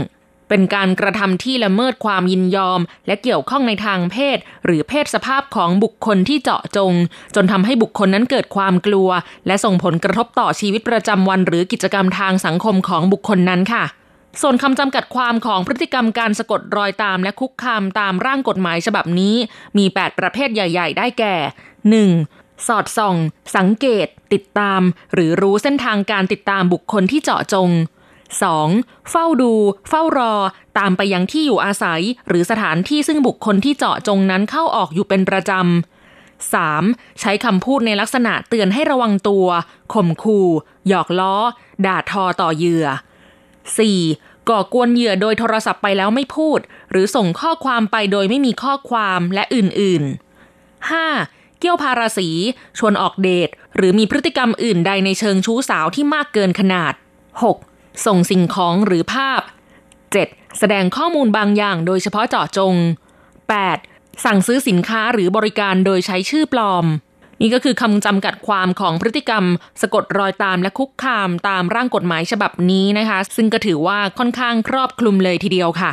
[0.51, 6.93] เป็นการกระทำที่ละเมิดความยินยอม และเกี่ยวข้องในทางเพศ หรือเพศสภาพของบุคคลที่เจาะจง
[7.35, 9.09] จนทำให้บุคคลนั้นเกิดความกลัว
[9.47, 13.85] และส่งผลกระทบต่อชีวิตประจำวันหรือกิจกรรมทางสังคมของบุคคลนั้นค่ะ
[14.41, 19.35] ส่วนคำจำกัดความของพฤติกรรมการสะกดรอยตามและคุกคามตามร่างกฎหมายฉบับนี้
[19.79, 21.37] มี 8 ประเภทใหญ่ ๆ ได้แก่
[22.01, 22.67] 1.
[22.67, 23.17] สอดส่อง
[23.57, 24.81] สังเกต ติดตาม
[25.15, 28.00] หรือรู้เส้นทางการติดตามบุคคลที่เจาะจง 2.
[29.11, 29.53] เฝ้าดู
[29.89, 30.35] เฝ้ารอ
[30.79, 35.63] ตามไปยังที่อยู่อาศัย หรือสถานที่ซึ่งบุคคลที่เจาะจงนั้นเข้าออกอยู่เป็นประจำ
[36.59, 37.21] 3.
[37.21, 39.47] ใช้คำพูดในลักษณะเตือนให้ระวังตัว
[39.95, 40.49] ข่มขู่
[40.89, 41.37] หยอกล้อ
[41.87, 42.87] ด่าทอต่อเหยื่อ
[43.87, 44.49] 4.
[44.49, 46.59] ก่อกวนเหยื่อโดยโทรศัพท์ไปแล้วไม่พูด
[46.91, 51.61] หรือส่งข้อความไปโดยไม่มีข้อความและอื่นๆ 5.
[51.61, 52.29] เกี่ยวพาราสี
[52.79, 56.93] ชวนออกเดท หรือมีพฤติกรรมอื่นใดในเชิงชู้สาวที่มากเกินขนาด
[57.45, 57.70] 6.
[58.07, 59.41] ส่งสิ่งของหรือภาพ
[60.01, 60.59] 7.
[60.59, 62.75] แสดงข้อมูลบางอย่างโดยเฉพาะเจาะจง
[63.49, 64.25] 8.
[64.25, 66.87] สั่งซื้อสินค้าหรือบริการโดยใช้ชื่อปลอม
[67.41, 69.45] นี่ก็คือคำจำกัดความของพฤติกรรม
[69.81, 75.93] สะกดรอยตามและคุกคามตามร่างกฎหมายฉบับนี้นะคะ ซึ่งก็ถือว่าค่อนข้างครอบคลุมเลยทีเดียวค่ะ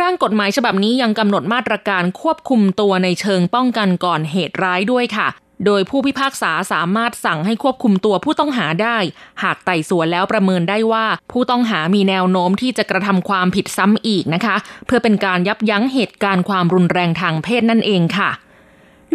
[0.00, 5.28] ร่างกฎหมายฉบับนี้ยังกำหนดมาตรการควบคุมตัวในเชิงป้องกันก่อนเหตุร้ายด้วยค่ะ
[5.66, 8.98] โดยผู้พิพากษาสามารถสั่งให้ควบคุมตัวผู้ต้องหาได้
[9.42, 18.30] หากไต่สวนแล้วประเมินได้ว่า ผู้ต้องหามีแนวโน้มที่จะกระทำความผิดซ้ำอีกนะคะ เพื่อเป็นการยับยั้งเหตุการณ์ความรุนแรงทางเพศนั่นเองค่ะ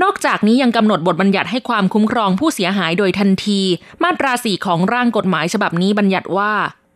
[0.03, 3.61] นอกจากนี้ยังกำหนดบทบัญญัติให้ความคุ้มครองผู้เสียหายโดยทันที
[4.03, 6.53] มาตราสี่ของร่างกฎหมายฉบับนี้บัญญัติว่า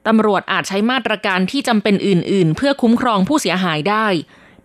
[0.07, 4.07] ตำรวจอาจใช้มาตรการที่จำเป็นอื่น ๆ เพื่อคุ้มครองผู้เสียหายได้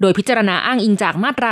[0.01, 1.51] โดยพิจารณาอ้างอิงจากมาตรา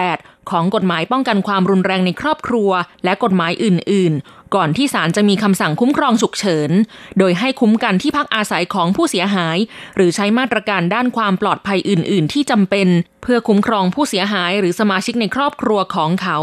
[0.00, 2.70] 48 ของกฎหมายป้องกันความรุนแรงในครอบครัว
[3.04, 6.70] และกฎหมายอื่น ๆ ก่อนที่ศาลจะมีคำสั่งคุ้มครองฉุกเฉิน
[7.18, 9.58] โดยให้คุ้มกันที่พักอาศัยของผู้เสียหาย
[9.96, 12.88] หรือใช้มาตรการด้านความปลอดภัยอื่น ๆ ที่จำเป็น
[13.22, 16.38] เพื่อคุ้มครองผู้เสียหายหรือสมาชิกในครอบครัวของเขา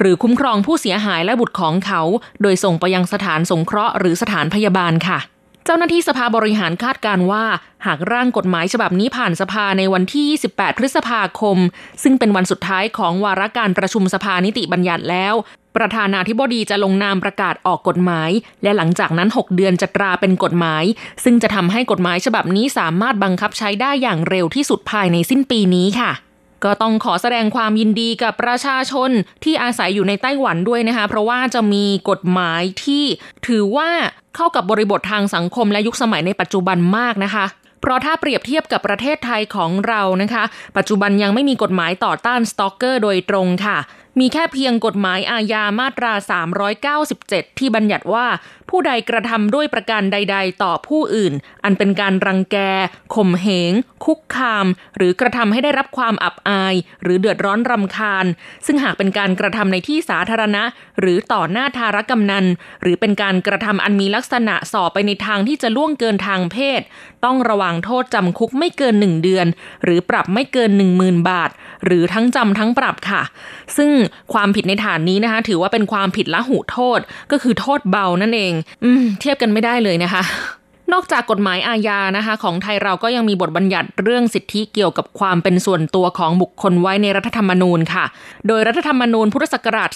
[0.00, 2.02] หรือคุ้มครองผู้เสียหายและบุตรของเขา
[2.42, 5.18] โดยส่งไปยังสถานสงเคราะห์หรือสถานพยาบาลค่ะ
[5.68, 7.44] เจ้าหน้าที่สภาบริหารคาดการว่า
[7.86, 10.24] หากร่างกฎหมายฉบับนี้ผ่านสภาในวันที่
[10.54, 11.58] 28 พฤษภาคม
[12.02, 15.34] ซึ่งเป็นวันสุดท้ายของวาระการประชุมสภานิติบัญญัติแล้ว
[15.76, 18.30] ประธานาธิบดีจะลงนามประกาศออกกฎหมาย
[18.62, 20.84] และหลังจากนั้น 6 เดือนจะตราเป็นกฎหมาย
[21.24, 26.10] ซึ่งจะทำให้กฎหมายฉบับนี้สามารถบังคับใช้ได้อย่างเร็วที่สุดภายในสิ้นปีนี้ค่ะ
[26.64, 29.10] ก็ต้องขอแสดงความยินดีกับประชาชน
[29.44, 33.04] ที่อาศัยอยู่ในไต้หวันด้วยนะคะ เพราะว่าจะมีกฎหมายที่
[33.46, 33.90] ถือว่า
[34.36, 37.44] เข้ากับบริบททางสังคมและยุคสมัยในปัจจุบันมากนะคะ
[37.80, 40.44] เพราะถ้าเปรียบเทียบกับประเทศไทยของเรานะคะ
[40.76, 43.78] ปัจจุบันยังไม่มีกฎหมายต่อต้านสตอกเกอร์โดยตรงค่ะ
[44.20, 46.12] มีแค่เพียงกฎหมายอาญามาตรา
[46.86, 48.26] 397 ที่บัญญัติว่า
[48.70, 52.56] ผู้ใดกระทำด้วยประการใด ๆ ต่อผู้อื่น อันเป็นการรังแก
[53.14, 53.72] ข่มเหง
[54.04, 58.26] คุกคาม หรือกระทำให้ได้รับความอับอาย หรือเดือดร้อนรำคาญ
[58.66, 60.62] ซึ่งหากเป็นการกระทำในที่สาธารณะ
[61.00, 62.46] หรือต่อหน้าทารกำนัน
[62.82, 66.80] หรือเป็นการกระทำอันมีลักษณะส่อไปในทางที่จะล่วงเกินทางเพศ
[67.24, 69.46] ต้องระวังโทษจำคุกไม่เกิน1เดือน
[69.84, 71.50] หรือปรับไม่เกิน10,000บาท
[71.84, 73.22] หรือทั้งจำทั้งปรับค่ะ
[73.76, 73.90] ซึ่ง
[74.32, 77.00] ความผิดในฐานนี้นะคะ ถือว่าเป็นความผิดละหุโทษ
[77.30, 80.22] ก็คือโทษเบานั่นเองอืม เทียบกันไม่ได้เลยนะคะ
[80.92, 88.04] นอกจากกฎหมายอาญานะคะ ของไทยเราก็ยังมีบทบัญญัติเรื่องสิทธิเกี่ยวกับความเป็นส่วนตัวของบุคคลไว้ในรัฐธรรมนูญค่ะ
[88.48, 89.90] โดยรัฐธรรมนูญพุทธศักราช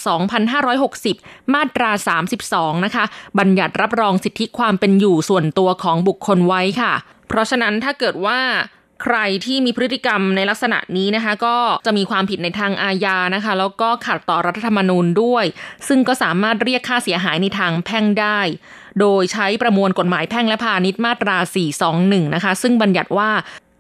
[0.75, 1.90] 2560 มาตรา
[2.38, 3.05] 32 นะคะ
[3.38, 6.92] บัญญัติรับรองสิทธิความเป็นอยู่ส่วนตัวของบุคคลไว้ค่ะ
[7.29, 8.40] เพราะฉะนั้นถ้าเกิดว่า
[9.02, 15.44] ใครที่มีพฤติกรรมในลักษณะนี้นะคะ ก็จะมีความผิดในทางอาญานะคะ แล้วก็ขัดต่อรัฐธรรมนูญด้วย
[15.88, 18.40] ซึ่งก็สามารถเรียกค่าเสียหายในทางแพ่งได้
[19.00, 21.36] โดยใช้ประมวลกฎหมายแพ่งและพาณิชย์มาตรา
[21.86, 23.30] 421 นะคะ ซึ่งบัญญัติว่า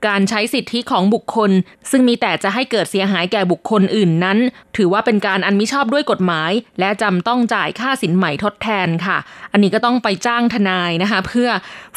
[0.08, 1.50] การใช้สิทธิของบุคคล
[1.90, 4.38] ซึ่งมีแต่จะให้เกิดเสียหายแก่บุคคลอื่นนั้น
[4.76, 9.18] ถือว่าเป็นการอันมิชอบด้วยกฎหมาย และจำต้องจ่ายค่าสินใหม่ทดแทนค่ะ
[9.52, 11.48] อันนี้ก็ต้องไปจ้างทนายนะคะ เพื่อ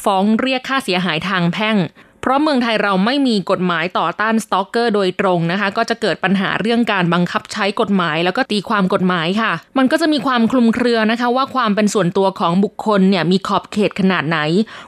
[0.03, 1.77] ฟ้องเรียกค่าเสียหายทางแพ่ง
[2.23, 14.39] เพราะเมืองไทยเราไม่มีกฎหมายต่อต้านสตอกเกอร์โดยตรงนะคะ ก็จะเกิดปัญหาเรื่องการบังคับใช้กฎหมายแล้วก็ตีความกฎหมายค่ะ มันก็จะมีความคลุมเครือนะคะ ว่าความเป็นส่วนตัวของบุคคลเนี่ยมีขอบเขตขนาดไหน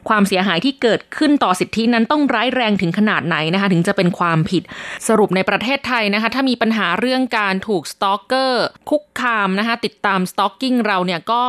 [0.09, 4.63] ความเสียหายที่เกิดขึ้นต่อสิทธินั้นต้องร้ายแรงถึงขนาดไหนนะคะ ถึงจะเป็นความผิด
[5.07, 11.43] สรุปในประเทศไทยนะคะ ถ้ามีปัญหาเรื่องการถูกสตอกเกอร์คุกคามนะคะ ติดตามสตอกกิ้งเราเนี่ยก็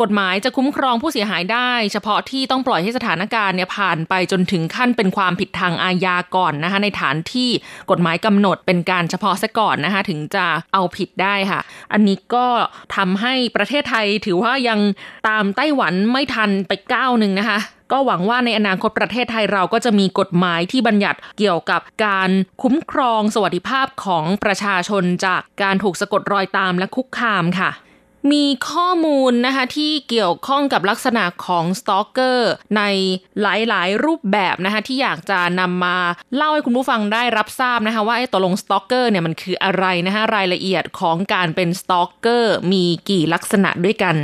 [0.00, 7.50] กฎหมายจะคุ้มครองผู้เสียหายได้ เฉพาะที่ต้องปล่อยให้สถานการณ์เนี่ยผ่านไปจนถึงขั้นเป็นความผิดทางอาญาก่อนนะคะในฐานที่
[7.90, 11.60] กฎหมายกำหนดเป็นการเฉพาะซะก่อนนะคะถึงจะเอาผิดได้ค่ะ
[11.92, 12.46] อันนี้ก็
[12.96, 14.80] ทำให้ประเทศไทยถือว่ายัง
[15.28, 17.58] ตามไต้หวันไม่ทันไปก้าวหนึ่งนะคะ
[17.92, 22.30] ก็หวังว่าในอนาคตประเทศไทยเราก็จะมีกฎหมายที่บัญญัติเกี่ยวกับการ
[22.62, 27.70] คุ้มครองสวัสดิภาพของประชาชนจากการถูกสะกดรอยตามและคุกคามค่ะ
[28.30, 32.82] มีข้อมูลนะคะที่เกี่ยวข้องกับลักษณะของ stalker ใน
[33.40, 35.96] หลายๆ รูปแบบนะคะที่อยากจะนำมา
[36.34, 44.16] เล่าให้คุณผู้ฟังได้รับทราบนะคะว่าไอ้ตกลง stalker เนี่ยมันคืออะไรนะคะรายละเอียดของการเป็น stalker มีกี่ลักษณะด้วยกัน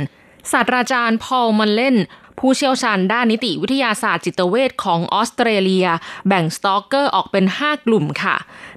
[0.51, 1.95] ศาสตราจารย์พอลมัลเลน
[2.39, 5.87] ผู้เชี่ยวชาญด้านนิติวิทยาศาสตร์จิตเวชของออสเตรเลีย
[6.27, 8.35] แบ่ง stalker ออกเป็น 5 กลุ่มค่ะ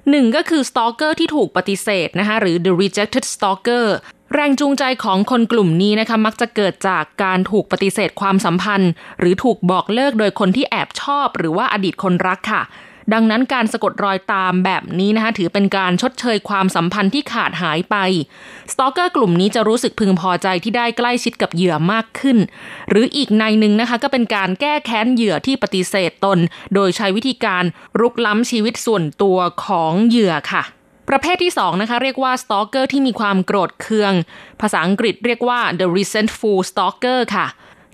[0.09, 3.85] หนึ่งก็คือ stalker ที่ถูกปฏิเสธนะคะหรือ the rejected stalker
[4.35, 12.61] แรงจูงใจของคนกลุ่มนี้นะคะมักจะเกิดจากการถูกปฏิเสธความสัมพันธ์ หรือถูกบอกเลิกโดยคนที่แอบชอบ หรือว่าอดีตคนรักค่ะ
[13.13, 17.95] ดังนั้นการสะกดรอยตามแบบนี้นะคะถือเป็นการชดเชยความสัมพันธ์ที่ขาดหายไป
[18.71, 22.37] stalker กลุ่มนี้จะรู้สึกพึงพอใจที่ได้ใกล้ชิดกับเหยื่อมากขึ้น
[22.89, 26.37] หรืออีกนัยหนึ่งนะคะก็เป็นการแก้แค้นเหยื่อที่ปฏิเสธตน
[26.73, 27.63] โดยใช้วิธีการ
[27.99, 30.63] รุกล้ำชีวิตส่วนตัวของเหยื่อค่ะ
[31.09, 34.13] ประเภทที่2นะคะเรียกว่า stalker ที่มีความโกรธเคือง
[34.61, 37.47] ภาษาอังกฤษเรียกว่า the resentful stalker ค่ะ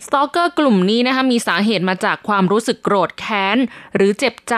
[0.05, 3.57] stalker กลุ่มนี้นะคะมีสาเหตุมาจากความรู้สึกโกรธแค้น
[3.95, 4.55] หรือเจ็บใจ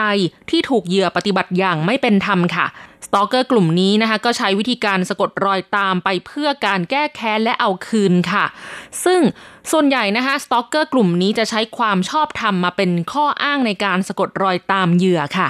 [0.50, 2.66] ที่ถูกเหยื่อปฏิบัติอย่างไม่เป็นธรรมค่ะ
[3.06, 8.44] stalker กลุ่มนี้นะคะก็ใช้วิธีการสะกดรอยตามไปเพื่อการแก้แค้นและเอาคืนค่ะ
[9.04, 9.20] ซึ่ง
[9.70, 15.48] ส่วนใหญ่นะคะ stalker กลุ่มนี้จะใช้ความชอบธรรมมาเป็นข้ออ้างในการสะกดรอยตามเหยื่อค่ะ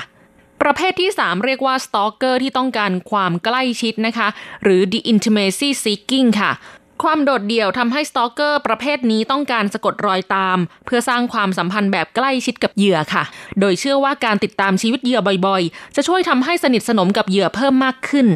[0.63, 4.29] ประเภทที่ 3 เรียกว่า stalker ที่ต้องการความใกล้ชิดนะคะ
[4.63, 6.51] หรือ the intimacy seeking ค่ะ
[7.03, 13.23] ความโดดเดี่ยวทำให้ stalker ประเภทนี้ต้องการสะกดรอยตาม เพื่อสร้างความสัมพันธ์แบบใกล้ชิดกับเหยื่อค่ะ
[13.61, 18.27] โดยเชื่อว่าการติดตามชีวิตเหยื่อบ่อยๆ จะช่วยทำให้สนิทสนมกับเหยื่อเพิ่มมากขึ้น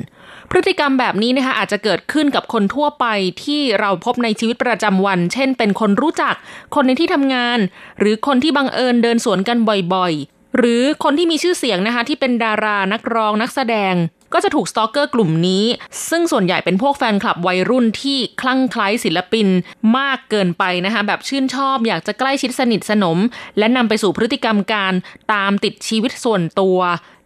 [0.50, 3.06] พฤติกรรมแบบนี้นะคะอาจจะเกิดขึ้นกับคนทั่วไป
[3.44, 6.34] ที่เราพบในชีวิตประจำวัน เช่น เป็นคนรู้จัก
[6.74, 7.58] คนในที่ทำงาน
[7.98, 9.58] หรือคนที่บังเอิญเดินสวนกัน
[9.94, 13.94] บ่อยๆ หรือคนที่มีชื่อเสียงนะคะที่เป็นดารานักร้องนักแสดง
[14.32, 15.64] ก็จะถูกสตอกเกอร์กลุ่มนี้
[16.10, 19.48] ซึ่งส่วนใหญ่เป็นพวกแฟนคลับวัยรุ่นที่คลั่งไคล้ศิลปิน
[19.98, 23.18] มากเกินไปนะคะแบบชื่นชอบอยากจะใกล้ชิดสนิทสนม
[23.58, 24.92] และนำไปสู่พฤติกรรมการ
[25.32, 26.78] ตามติดชีวิตส่วนตัว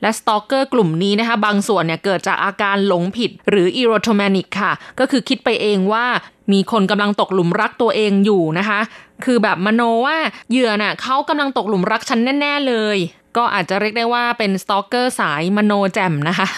[0.02, 6.06] และ stalker กลุ่มนี้นะคะบางส่วนเนี่ยเกิดจากอาการหลงผิดหรือ erotomanic ค่ะ ก็คือคิดไปเองว่า
[6.52, 8.80] มีคนกำลังตกหลุมรักตัวเองอยู่นะคะ
[9.24, 10.16] คือแบบมโนว่า
[10.50, 12.98] เหยื่อน่ะเขากำลังตกหลุมรักฉันแน่ ๆ เลย
[13.36, 16.48] ก็อาจจะเรียกได้ว่าเป็น stalker สายมโนแจ่มนะคะ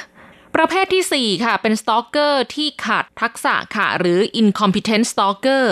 [0.56, 5.64] ประเภทที่ 4 ค่ะ เป็น stalker ที่ขาดทักษะค่ะ หรือ incompetent stalker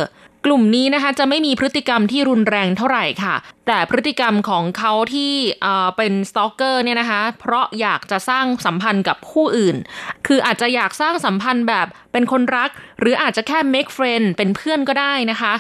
[0.47, 3.35] กลุ่มนี้นะคะจะไม่มีพฤติกรรมที่รุนแรงเท่าไหร่ค่ะ
[3.67, 5.33] แต่พฤติกรรมของเขาที่
[5.97, 9.77] เป็น stalker เนี่ยนะคะ เพราะอยากจะสร้างสัมพันธ์กับผู้อื่น
[10.27, 15.53] คืออาจจะอยากสร้างสัมพันธ์แบบเป็นคนรัก หรืออาจจะแค่ make friend เป็นเพื่อนก็ได้นะคะ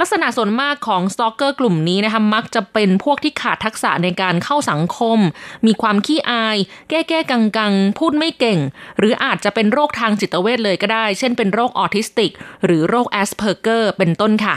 [0.00, 5.18] ลักษณะส่วนมากของ stalker กลุ่มนี้นะคะมักจะเป็นพวกที่ขาดทักษะในการเข้าสังคม
[5.66, 6.56] มีความขี้อาย
[6.90, 8.58] แก้แก้กังกังพูดไม่เก่ง
[8.98, 12.32] หรืออาจจะเป็นโรคทางจิตเวชเลยก็ได้ เช่นเป็นโรคออทิสติก
[12.64, 14.56] หรือโรคแอสเพอร์เกอร์เป็นต้นค่ะ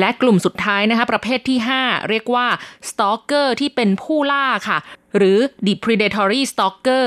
[0.00, 2.46] และกลุ่มสุดท้ายนะคะประเภทที่ 5 เรียกว่า
[2.90, 4.78] stalker ที่เป็นผู้ล่าค่ะ
[5.16, 7.06] หรือ the predatory stalker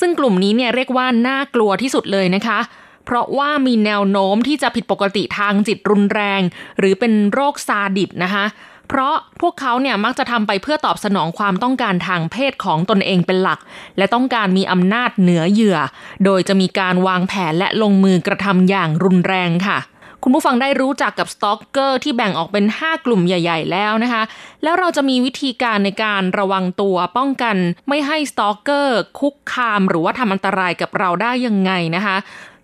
[0.00, 2.58] ซึ่งกลุ่มนี้เนี่ยเรียกว่าน่ากลัวที่สุดเลยนะคะ
[3.04, 6.40] เพราะว่ามีแนวโน้มที่จะผิดปกติทางจิตรุนแรง
[6.78, 8.44] หรือเป็นโรคซาดิสต์นะคะ
[8.88, 13.60] เพราะพวกเขาเนี่ยมักจะทำไปเพื่อตอบสนองความต้องการทางเพศของตนเองเป็นหลัก
[13.98, 15.78] และต้องการมีอำนาจเหนือเหยื่อ
[16.24, 19.78] โดยจะมีการวางแผนและลงมือกระทำอย่างรุนแรงค่ะ
[20.24, 24.22] คุณผู้ฟังได้รู้จักกับ stalker ที่แบ่งออกเป็น 5 กลุ่มใหญ่ ๆ แล้วนะคะ
[24.62, 27.56] แล้วเราจะมีวิธีการในการระวังตัวป้องกัน
[27.88, 32.16] ไม่ให้ stalker คุกคาม หรือว่าทำอันตรายกับเราได้ยังไงนะคะ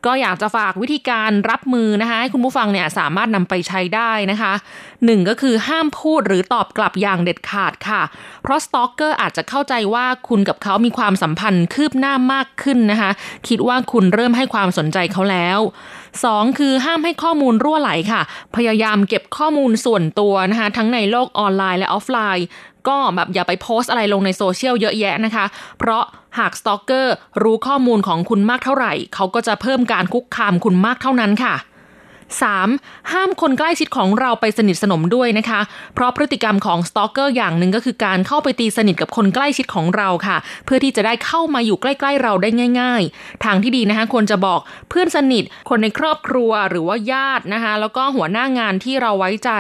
[0.07, 4.53] ก็อยากจะฝากวิธีการรับมือนะคะให้คุณผู้ฟังเนี่ยสามารถนำไปใช้ได้นะคะ
[5.05, 8.03] หนึ่งก็คือห้ามพูดหรือตอบกลับอย่างเด็ดขาดค่ะ
[8.43, 13.11] เพราะ stalker อาจจะเข้าใจว่าคุณกับเขามีความสัมพันธ์คืบหน้ามากขึ้นนะคะ
[13.49, 15.59] คิดว่าคุณเริ่มให้ความสนใจเขาแล้ว
[16.09, 16.59] 2.
[16.59, 18.21] คือห้ามให้ข้อมูลรั่วไหลค่ะ
[18.57, 22.47] พยายามเก็บข้อมูลส่วนตัวนะคะ ทั้งในโลกออนไลน์และออฟไลน์
[22.89, 25.45] ก็แบบอย่าไปโพสต์อะไรลงในโซเชียลเยอะแยะนะคะ
[25.79, 26.03] เพราะ
[26.39, 31.55] หาก stalker รู้ข้อมูลของคุณมากเท่าไหร่ เขาก็จะเพิ่มการคุกคามคุณมากเท่านั้นค่ะ
[32.37, 33.13] 3.
[33.13, 35.61] ห้ามคนใกล้ชิดของเราไปสนิทสนมด้วยนะคะ
[35.95, 49.51] เพราะพฤติกรรมของ stalker อย่างหนึ่งก็คือการเข้าไปตีสนิทกับคนใกล้ชิดของเราค่ะ เพื่อที่จะได้เข้ามาอยู่ใกล้ ๆ เราได้ง่าย ๆ ทางที่ดีนะคะควรจะบอกเพื่อนสนิท คนในครอบครัวหรือว่าญาตินะคะ แล้วก็หัวหน้างานที่เราไว้ใจ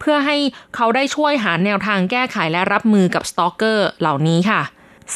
[0.00, 0.36] เพื่อให้
[0.76, 4.62] เขาได้ช่วยหาแนวทางแก้ไขและรับมือกับสตอกเกอร์เหล่านี้ค่ะ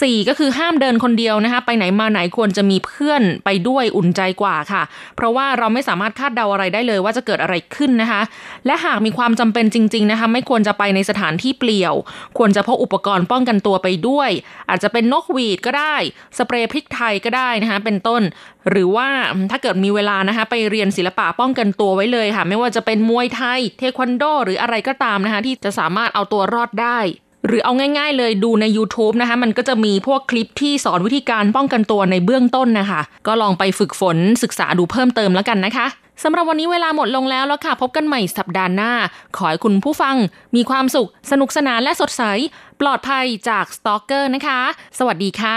[0.02, 4.82] 4 ก็คือห้ามเดินคนเดียวนะคะ ไปไหนมาไหนควรจะมีเพื่อนไปด้วยอุ่นใจกว่าค่ะ
[5.16, 8.22] เพราะว่าเราไม่สามารถคาดเดาอะไรได้เลยว่าจะเกิดอะไรขึ้นนะคะ
[8.66, 11.94] และหากมีความจำเป็นจริง ๆนะคะ ไม่ควรจะไปในสถานที่เปลี่ยว
[12.38, 14.30] ควรจะพกอุปกรณ์ป้องกันตัวไปด้วย
[14.68, 15.96] อาจจะเป็นนกหวีดก็ได้
[16.38, 18.22] สเปรย์พริกไทยก็ได้นะคะ เป็นต้น
[18.70, 19.08] หรือว่า
[19.50, 27.00] ถ้าเกิดมีเวลานะคะไปเรียนศิลปะป้องกันตัวไว้เลยค่ะ ไม่ว่าจะเป็นมวยไทย เทควันโด หรืออะไรก็ตามนะคะที่จะสามารถเอาตัวรอดได้
[27.46, 35.86] หรือเอาง่าย ๆ เลยดูใน YouTube นะคะ มันก็จะมีพวกคลิปที่สอนวิธีการป้องกันตัวในเบื้องต้นนะคะ ก็ลองไปฝึกฝนศึกษาดูเพิ่มเติมแล้วกันนะคะ
[36.22, 38.92] สำหรับวันนี้เวลาหมดลงแล้วแล้วค่ะ พบกันใหม่สัปดาห์หน้า
[39.36, 40.16] ขอให้คุณผู้ฟัง
[40.56, 42.22] มีความสุข สนุกสนานและสดใส
[42.80, 44.60] ปลอดภัยจากสตอกเกอร์นะคะ
[44.98, 45.56] สวัสดีค่ะ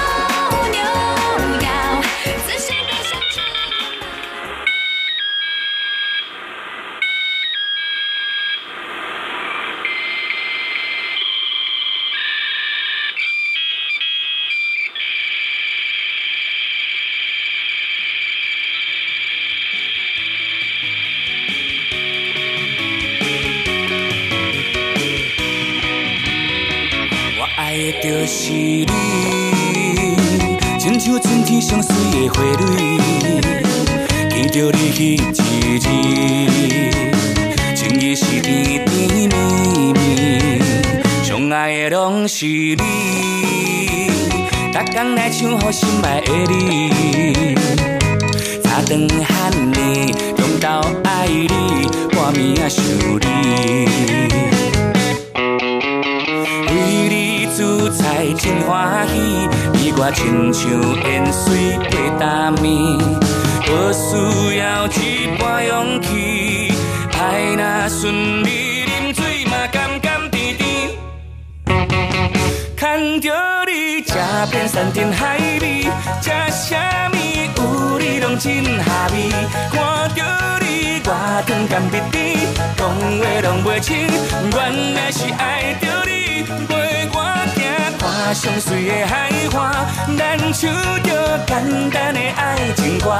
[88.31, 89.85] 看上水的海花，
[90.17, 90.71] 咱唱
[91.03, 93.11] 着简单的爱情歌，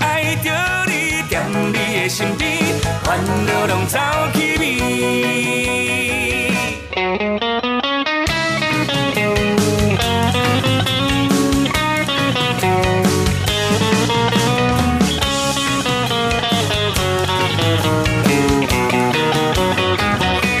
[0.00, 0.50] 爱着
[0.88, 2.74] 你踮你的身边，
[3.04, 3.96] 烦恼拢走
[4.34, 4.80] 去味。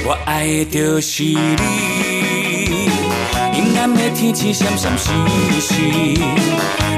[0.04, 2.15] 我爱的就是你。
[4.06, 5.10] 的天气闪闪烁
[5.58, 6.20] 烁，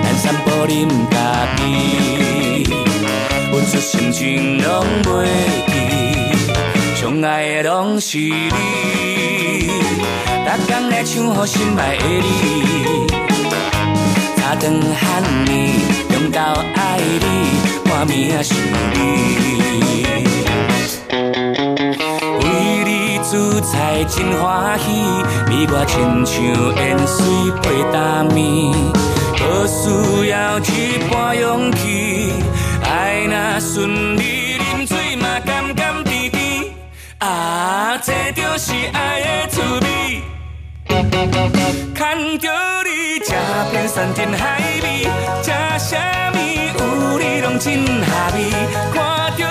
[0.03, 1.17] 咱散步啉咖
[1.57, 2.65] 啡，
[3.51, 5.27] 阮出心情拢袂
[5.67, 8.51] 记，上爱的拢是你，
[10.45, 13.07] 逐天来唱给心爱的你，
[14.37, 16.37] 早顿喊你，中昼
[16.75, 17.27] 爱你，
[17.89, 18.55] 半暝啊想
[18.93, 20.48] 你。
[23.31, 24.89] 煮菜真欢喜，
[25.51, 26.35] 你我亲像
[26.77, 27.19] 烟水
[27.61, 28.73] 配大面，
[29.37, 32.33] 不需要一半勇气，
[32.83, 36.65] 爱若顺利，啉水嘛甘甘甜甜，
[37.19, 40.23] 啊，这就是爱的滋味。
[41.95, 42.49] 看着
[42.85, 43.35] 你吃
[43.71, 45.07] 遍山珍海味，
[45.43, 45.99] 吃啥
[46.33, 46.37] 物
[46.79, 48.51] 有你拢真合味，
[48.95, 49.45] 看着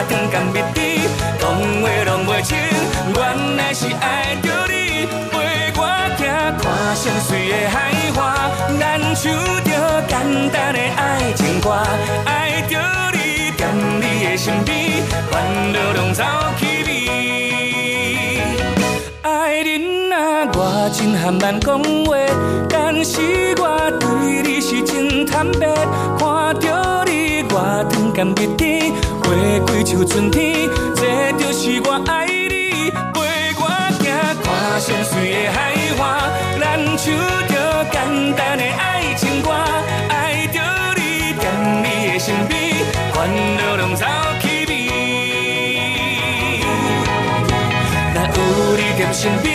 [0.00, 0.80] 你我汤甘蜜甜，
[1.38, 1.44] 讲
[1.82, 2.56] 话拢袂清。
[3.14, 5.34] 原来是爱着你，陪
[5.76, 5.80] 我
[6.16, 6.20] 行
[6.56, 7.76] 看上水的海
[8.14, 8.18] 花，
[8.78, 8.80] 咱
[9.14, 9.30] 唱
[9.62, 9.70] 着
[10.08, 11.66] 简单的爱情歌，
[12.24, 12.78] 爱着
[13.12, 13.62] 你踮
[14.00, 15.32] 你的身边，烦
[15.72, 16.24] 恼拢走
[16.58, 16.88] 去味。
[20.92, 22.16] 真含慢讲话，
[22.68, 23.20] 但是
[23.58, 25.68] 我对你是真坦白。
[26.18, 28.92] 看着你，我疼甘蜜甜，
[29.30, 33.20] 过几树春天，这就是我爱你，陪
[33.60, 33.62] 我
[34.00, 34.04] 行
[34.42, 34.46] 看
[34.80, 35.56] 山水的海
[35.96, 36.00] 花，
[36.58, 36.62] 咱
[36.96, 37.06] 唱
[37.46, 37.54] 着
[37.92, 37.96] 简
[38.34, 39.52] 单的爱情歌，
[40.08, 40.60] 爱着
[40.96, 41.42] 你，惦
[41.84, 42.58] 你的身边，
[43.14, 44.04] 烦恼拢走
[44.40, 44.72] 去味。
[48.12, 48.36] 若有
[48.76, 49.48] 你踮身边，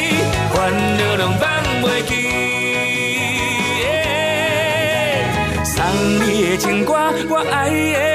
[0.53, 0.55] 烦
[0.97, 1.43] 恼拢放
[1.83, 2.13] 袂记。
[5.65, 5.75] 送
[6.25, 6.93] 你的情歌，
[7.29, 8.14] 我爱的。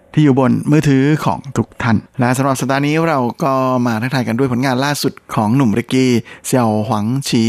[0.13, 3.53] ที่อยู่บนมือถือของทุกท่าน และสำหรับสัปดาห์นี้เราก็
[3.87, 6.11] มาทักทายกันด้วยผลงานล่าสุดของหนุ่ม Ricky
[6.45, 7.43] เซียวหวังฉี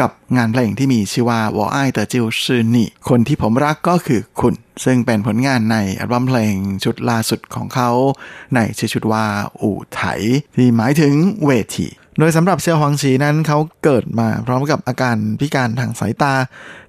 [0.00, 7.90] กับงานเพลงที่มีชื่อว่า我愛的就是你คนที่ผมรักก็คือคุณ ซึ่งเป็นผลงานในอัลบั้มเพลงชุดล่าสุดของเขา
[8.54, 9.24] ในชื่อชุดว่า
[9.60, 10.02] อู่ไถ
[10.56, 11.14] ที่หมายถึง
[11.46, 11.88] เวที
[12.22, 16.34] โดยสำหรับเซียวหวังฉีนั้นเขาเกิดมาพร้อมกับอาการพิการทางสายตา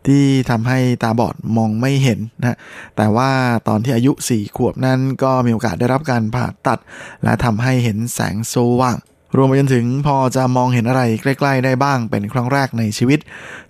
[0.07, 2.57] ที่ทำให้ตาบอดมองไม่เห็นนะ
[2.97, 3.31] แต่ว่า
[3.67, 6.79] ตอนที่อายุ 4 ขวบนั้นก็มีโอกาสได้รับการผ่าตัด
[7.23, 8.97] และทำให้เห็นแสงสว่าง
[9.37, 13.19] รวมไปจนถึงพอจะมองเห็นอะไรใกล้ๆได้บ้างเป็นครั้งแรกในชีวิต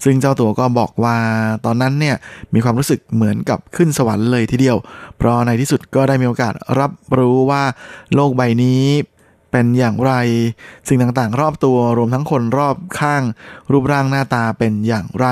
[0.04, 1.18] ซึ่งเจ้าตัวก็บอกว่า
[1.66, 2.16] ตอนนั้นเนี่ย
[2.54, 4.78] มีความรู้สึกเหมือนกับขึ้นสวรรค์เลยทีเดียว
[5.18, 7.64] เพราะในที่สุดก็ได้มีโอกาสรับรู้ว่า
[8.16, 8.84] โลกใบนี้
[9.52, 10.14] เป็นอย่างไร
[10.88, 13.24] สิ่งต่างๆ รอบตัวรวมทั้งคนรอบข้าง
[13.72, 15.28] รูปร่างหน้าตาเป็นอย่างไร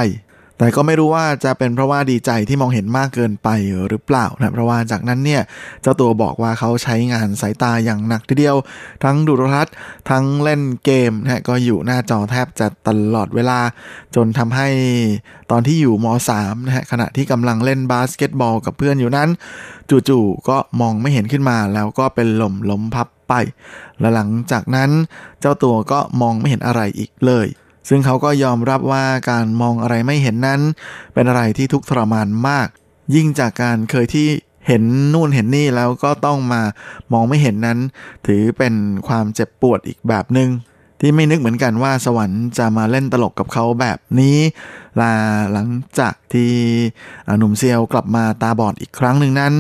[0.61, 3.49] แต่ก็ไม่รู้ว่าจะเป็นเพราะว่าดีใจที่มองเห็นมากเกินไป
[3.89, 5.41] หรือเปล่านะเพราะว่าจากนั้นเนี่ย
[5.81, 8.57] เจ้าตัวบอกว่าเขาใช้งานสายตาอย่างหนักทีเดียว
[9.03, 9.73] ทั้งดูโทรทัศน์
[10.09, 13.59] ทั้งเล่นเกมนะก็อยู่หน้าจอแทบจะตลอดเวลา
[14.15, 14.67] จนทำให้
[15.51, 16.05] ตอนที่อยู่ม
[16.37, 19.29] .3 นะฮะขณะที่กำลังเล่นบาสเกตบอลกับเพื่อนอยู่นั้น
[20.09, 23.33] จู่ๆก็มองไม่เห็นขึ้นมาแล้วก็เป็นลมล้มพับไป
[23.99, 24.89] และหลังจากนั้น
[25.39, 27.47] เจ้าตัวก็มองไม่เห็นอะไรอีกเลย
[27.89, 30.61] ซึ่งเขาก็ยอมรับว่าการมองอะไรไม่เห็นนั้น
[31.13, 32.67] เป็นอะไรที่ทุกข์ทรมานมาก
[33.15, 34.27] ยิ่งจากการเคยที่
[34.67, 34.83] เห็น
[35.13, 36.61] นู่นเห็นนี่แล้วก็ต้องมา
[37.13, 37.79] มองไม่เห็นนั้น
[38.27, 38.73] ถือเป็น
[39.07, 40.49] ความเจ็บปวดอีกแบบหนึง่ง
[40.99, 44.37] ที่ไม่นึกเหมือนกันว่าสวรรค์จะมาเล่นตลกกับเขาแบบนี้
[44.99, 45.13] ลา
[45.53, 45.67] หลัง
[45.99, 46.53] จากที่
[47.37, 49.53] หนุ่มเซียวกลับมาตาบอดอีกครั้งหนึ่งนั้น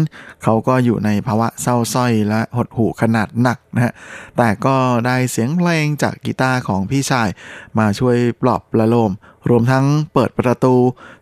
[0.43, 3.93] เขาก็อยู่ในภาวะเศร้าส้อยและหดหู่ขนาดหนักนะฮะ
[4.37, 4.75] แต่ก็
[5.05, 7.29] ได้เสียงเพลงจากกีตาร์ของพี่ชาย
[7.77, 9.11] มาช่วยปลอบประโลม
[9.49, 10.75] รวมทั้งเปิดประตู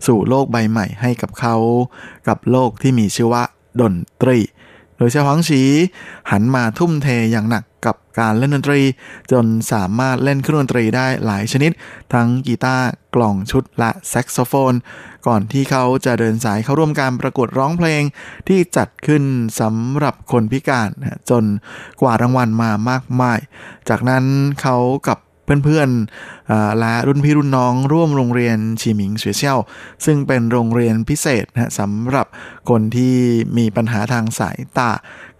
[0.07, 1.55] สู่โลกใบใหม่ให้กับเขา
[2.27, 3.43] กับโลกที่มีชื่อว่า
[3.81, 4.39] ดนตรี
[4.97, 5.61] โดยเฉพาะชี
[6.31, 8.81] หันมาทุ่มเทอย่างหนักกับ การเล่นดนตรี
[9.31, 11.71] จนสามารถเล่นเครื่องดนตรีได้หลายชนิด
[12.13, 14.73] ทั้งกีตาร์กล่องชุดและแซกโซโฟน
[15.27, 18.03] ก่อนที่เขาจะเดินสายเข้าร่วมการประกวดร้องเพลง
[18.47, 19.23] ที่จัดขึ้น
[19.59, 20.89] สำหรับคนพิการ
[21.29, 21.43] จน
[22.01, 23.39] กว่ารางวัลมามากมาย
[23.89, 24.23] จากนั้น
[24.61, 25.17] เขากับ
[25.65, 29.59] เพื่อนๆอ่าและรุ่นพี่รุ่นน้องร่วมโรงเรียนชีหมิงเสวยเซี่ยว
[30.05, 32.27] ซึ่งเป็นโรงเรียนพิเศษนะสำหรับ
[32.69, 33.15] คนที่
[33.57, 34.91] มีปัญหาทางสายตา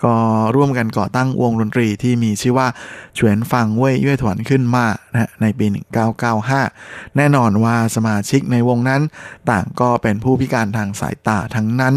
[0.04, 0.16] ก็
[0.56, 2.68] ร่วมกันก่อตั้งวงดนตรีที่มีชื่อว่า
[3.16, 5.66] เฉวนฟังเว่ยเย่ถวนขึ้นมานะในปี
[6.42, 9.02] 1995 แน่นอนว่าสมาชิกในวงนั้น
[9.50, 11.96] ต่างก็เป็นผู้พิการทางสายตาทั้งนั้น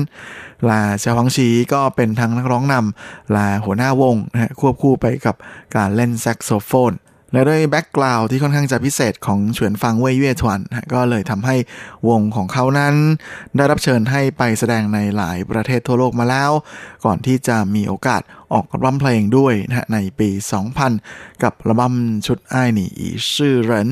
[0.69, 5.37] ลาเชาวังชีก็เป็นทั้งนักร้องนำลาหัวหน้าวงนะฮะควบคู่ไปกับ
[5.77, 6.93] การเล่นแซกโซโฟน
[7.33, 11.57] และด้วย background ที่ค่อนข้างจะพิเศษของเฉวนฟังเว่ยเย่ทวนนะก็เลยทำให้
[12.09, 12.95] วงของเขานั้น
[13.57, 16.51] ได้รับเชิญให้ไปแสดงในหลายประเทศทั่วโลกมาแล้ว
[17.05, 18.23] ก่อนที่จะมีโอกาส
[18.53, 20.29] ออกอัลบั้มเพลงด้วยนะในปี
[20.87, 21.95] 2000 กับอัลบั้ม
[22.27, 23.89] ชุดไอ้หนีอีชื่อเหริน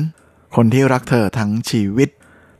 [0.55, 2.09] คนที่รักเธอทั้งชีวิต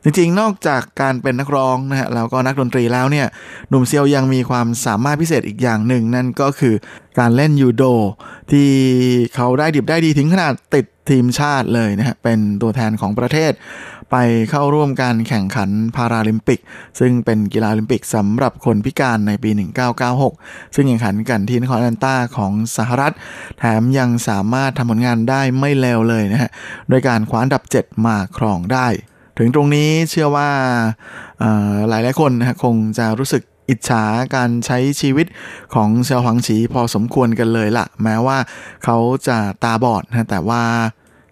[0.02, 3.26] จริงๆ นอกจากการเป็นนักร้องนะฮะแล้วก็นักดนตรีแล้วเนี่ย
[3.68, 6.74] หนุ่มเซียวยังมีความสามารถพิเศษอีกอย่างหนึ่ง นั่นก็คือ
[7.18, 7.84] การเล่นยูโด
[8.50, 8.68] ที่
[9.34, 13.52] เขาได้ดิบได้ดีถึงขนาดติดทีมชาติเลยนะฮะเป็นตัวแทนของประเทศ
[14.10, 14.16] ไป
[14.50, 16.60] เข้าร่วมการแข่งขันพาราลิมปิก
[17.00, 19.50] ซึ่งเป็นกีฬาโอลิมปิกสำหรับคนพิการในปี
[20.12, 23.14] 1996 ซึ่งแข่งขันกันที่นครแอตแลนตาของสหรัฐ
[23.58, 26.50] แถมยังสามารถทำผลงานได้ไม่เลวเลยนะฮะ
[26.88, 28.88] โดยการคว้าอันดับ 7 มาครองได้
[29.38, 30.50] ถึงตรงนี้เชื่อว่า
[31.88, 34.04] หลายหลายคนนะคงจะรู้สึกอิจฉา
[34.34, 35.26] การใช้ชีวิต
[35.74, 38.38] ของเซียวหวังฉีพอสมควรกันเลยละแม้ว่า
[38.84, 38.96] เขา
[39.28, 40.62] จะตาบอดนะแต่ว่า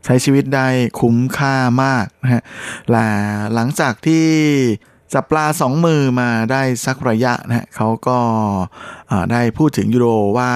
[0.04, 0.68] ใช้ชีวิตได้
[1.00, 2.42] คุ้มค่ามากนะฮะ
[2.90, 3.06] และ
[3.54, 4.26] หลังจากที่
[5.14, 8.18] จับปลาสองมือมาได้สักระยะนะฮะเขาก็
[9.32, 10.50] ได้พูดถึงยูโรว่า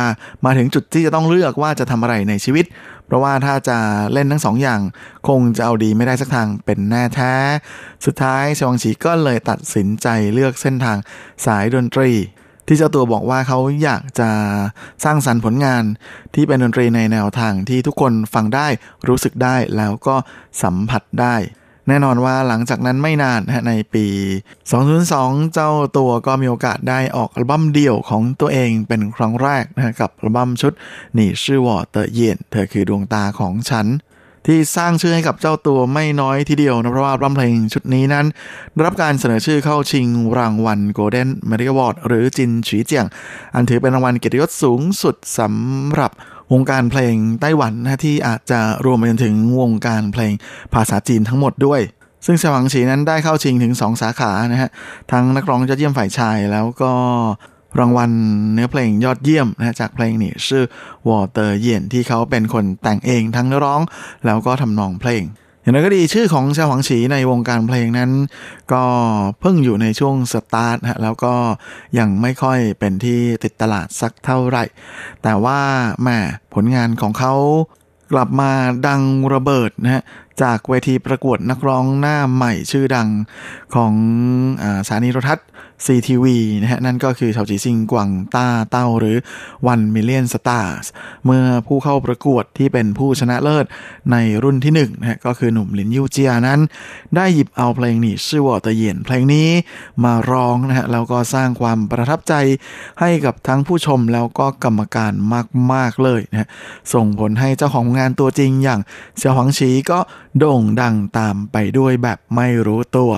[0.44, 2.64] มาถึงจุดที่จะต้องเลือกว่าจะทำอะไรในชีวิต
[3.06, 3.78] เพราะว่าถ้าจะ
[4.12, 4.80] เล่นทั้งสองอย่าง
[5.28, 7.34] คงจะเอาดีไม่ได้สักทางเป็นแน่แท้
[8.04, 10.98] สุดท้ายชวังฉีก็เลยตัดสินใจเลือกเส้นทาง
[11.46, 12.10] สายดนตรี
[12.66, 14.30] ที่เจ้าตัวบอกว่าเขาอยากจะ
[15.04, 15.84] สร้างสรรค์ผลงาน
[16.34, 18.66] ที่เป็นดนตรีในแนวทางที่ทุกคนฟังได้
[19.08, 20.16] รู้สึกได้แล้วก็
[20.62, 21.36] สัมผัสได้
[21.88, 24.06] แน่นอนว่าหลังจากนั้นไม่นานในปี
[24.80, 30.72] 2002 เจ้าตัวก็มีโอกาสได้ออกอัลบั้มเดี่ยวของตัวเองเป็นครั้งแรกนะกับอัลบั้มชุด
[31.14, 33.86] หนีชื่อวอเตอร์เย็นเธอคือดวงตาของฉัน
[34.46, 38.26] ที่สร้างชื่อให้กับเจ้าตัวไม่น้อยทีเดียวนะเพราะว่าอัลบั้มเพลงชุดนี้นั้น
[38.84, 40.06] รับการเสนอชื่อเข้าชิง
[40.38, 43.06] รางวัล Golden m e d a l Award หรือจินฉีเจียง
[43.54, 46.12] อันถือเป็นรางวัลเกียรติยศสูงสุดสำหรับ
[46.52, 50.32] วงการเพลงไต้หวันนะที่อาจจะรวมไปจนถึงวงการเพลง
[50.74, 51.80] ภาษาจีนทั้งหมดด้วย
[52.26, 54.70] ซึ่งฉวังฉีนั้นได้เข้าชิงถึง 2 สาขานะฮะ
[55.10, 56.92] ทั้งนักร้องยอดเยี่ยมฝ่ายชายแล้วก็
[57.78, 58.10] รางวัล
[58.52, 60.64] เนื้อเพลงยอดเยี่ยมนะจากเพลงนี่ชื่อ
[61.08, 63.80] วอเตอร์เยียนที่เขาเป็นคนแต่งเองทั้งร้อง
[64.26, 65.24] แล้วก็ทำนองเพลง
[65.60, 68.10] อย่างไรก็ดีชื่อของชาวหวังฉีในวงการเพลงนั้น
[68.72, 68.84] ก็
[69.40, 71.34] เพิ่งอยู่ในช่วงสตาร์ทฮะแล้วก็
[71.98, 74.64] ยังไม่ค่อยเป็นที่ติดตลาดสักเท่าไหร่
[75.22, 75.60] แต่ว่า
[76.02, 76.18] แม่
[76.54, 77.34] ผลงานของเขา
[78.12, 78.52] กลับมา
[78.86, 79.02] ดัง
[79.34, 80.02] ระเบิดนะฮะ
[80.42, 83.08] จากเวทีประกวดนักร้องหน้าใหม่ชื่อดัง
[83.74, 83.92] ของ
[84.62, 85.46] อสถานีโทรทัศน์
[85.86, 86.26] CTV
[86.62, 89.16] นะฮะนั่นก็คือชาวจีซิงกวางต้าเต้าหรือ
[89.72, 90.86] One Million Stars
[91.24, 93.66] เมื่อผู้เข้าประกวดที่เป็นผู้ชนะเลิศ
[94.12, 96.60] ในรุ่นที่1นนะฮะก็คือหนุ่มหลินยูเจียนั้น
[97.16, 99.48] ได้หยิบเอาเพลงนี้ชื่อว่าตะเย็นเพลงนี้
[100.04, 102.34] มาร้องนะฮะแล้วก็สร้างความประทับใจ
[103.00, 105.12] ให้กับทั้งผู้ชมแล้วก็กรรมการ
[105.72, 106.48] มาก ๆ เลยนะฮะ
[106.92, 108.80] ส่งผลให้เจ้าของงานตัวจริงอย่าง
[109.18, 109.98] เสี่ยวหวังชีก็
[110.38, 113.12] โด่งดังตามไปด้วยแบบไม่รู้ตัว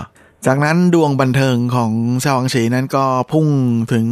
[0.47, 1.93] จากนั้นดวงบันเทิงของ
[2.25, 3.47] ชาวอังชีนั้นก็พุ่ง
[3.93, 4.07] ถึง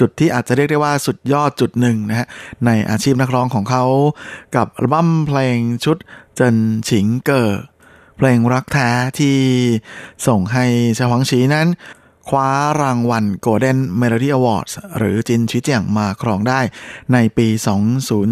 [0.00, 2.26] จุดที่อาจจะเรียกได้ว่าสุดยอดจุดหนึ่งนะฮะ
[2.66, 3.84] ในอาชีพนักร้องของเขา
[4.56, 5.96] กับอัลบั้มเพลงชุด
[6.36, 6.56] เจิน
[6.88, 7.60] ฉิงเกอร์
[8.16, 9.36] เพลงรักแท้ที่
[10.26, 10.64] ส่งให้
[10.98, 11.66] ชาวหังชีนั้น
[12.30, 12.50] คว้า
[12.82, 16.60] รางวัล Golden Melody Awards หรือจินชิเจียงมาครองได้
[17.12, 17.48] ในปี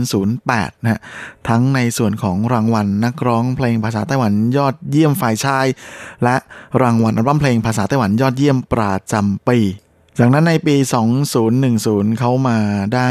[0.01, 1.01] 2008 นะ
[1.49, 5.67] ทั้งในส่วนของรางวัลนักร้องเพลงภาษาไต้หวันยอดเยี่ยมฝ่ายชาย
[6.25, 6.37] และ
[6.83, 9.59] รางวัลอัลบั้มเพลงภาษาไต้หวันยอดเยี่ยมประจำปี
[10.19, 10.77] จากนั้นในปี
[11.47, 12.59] 2010 เขามา
[12.95, 13.11] ได้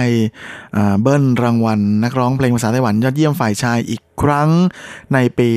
[1.02, 4.50] เบิ้ลรางวัลนักร้องเพลงภาษาไต้หวันยอดเยี่ยมฝ่ายชายอีกครั้ง
[5.14, 5.50] ในปี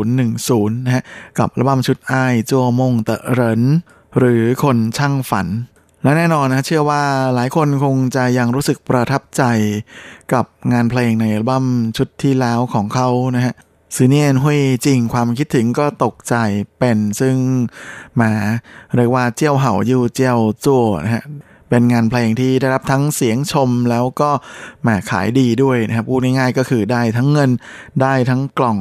[0.00, 1.04] 2010 นะฮะ
[1.38, 3.64] กับอัลบั้มชุดอ้ายจัวมงเตอเริน
[4.18, 5.48] หรือคนช่างฝัน
[6.02, 7.02] และแน่นอนนะเชื่อว่า
[7.34, 9.42] หลายคนคงจะยังรู้สึกประทับใจ
[10.32, 13.54] กับงานเพลงในอัลบั้มชุดที่แล้วของเขานะฮะ
[13.96, 16.34] ซีเนียนหุยจริงความคิดถึงก็ตกใจ
[16.78, 17.36] เป็นซึ่ง
[18.20, 18.30] มา
[18.96, 21.24] เรียกว่าเจียวเห่ายูเจียวจั่วนะฮะ
[21.68, 24.30] เป็นงานเพลงที่ได้รับทั้งเสียงชมแล้วก็
[24.82, 27.50] แหมขายดีด้วยนะครับพูดง่ายๆก็คือได้ทั้งเงิน
[28.02, 28.78] ได้ทั้งกล่อง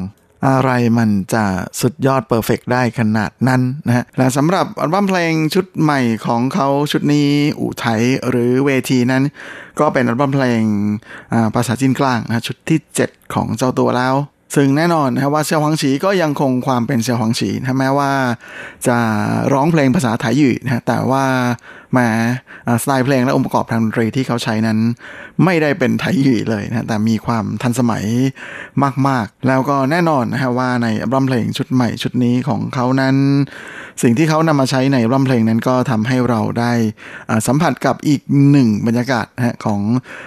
[0.48, 1.46] อะไรมันจะ
[1.82, 7.30] สุดยอดเพอร์เฟกได้ขนาดนั้นนะฮะและสำหรับอัลบั้มเพลงชุดใหม่ของเขาชุดนี้
[7.60, 9.24] อู่ไทยหรือเวทีนั้น
[9.80, 10.62] ก็เป็นอัลบั้มเพลง
[11.56, 14.16] ภาษาจีนกลางนะชุดที่ 7 ของเจ้าตัวแล้ว
[14.56, 18.12] ซึ่งแน่นอนนะว่าเซียวหวังฉีก็ยังคงความเป็นเซียวหวังฉีนะแม้ว่า
[18.88, 18.98] จะ
[19.54, 21.26] ร้องเพลงภาษาไทยอยู่นะแต่ว่า
[21.98, 22.08] มา
[22.84, 24.78] สไตล์เพลงและองค์ประกอบทางดนตรีที่เขาใช้นั้น
[25.44, 28.04] ไม่ได้เป็นไทยยีเลยนะแต่มีความทันสมัย
[29.08, 33.16] มาก ๆ แล้วก็แน่นอนนะฮะว่าในอัลบั้มเพลงชุดใหม่ชุดนี้ของเขานั้น
[34.02, 36.74] สิ่งที่เขานำมาใช้ในอัลบั้มเพลงนั้นก็ทำให้เราได้
[37.48, 39.82] สัมผัสกับอีกหนึ่งบรรยากาศนะของ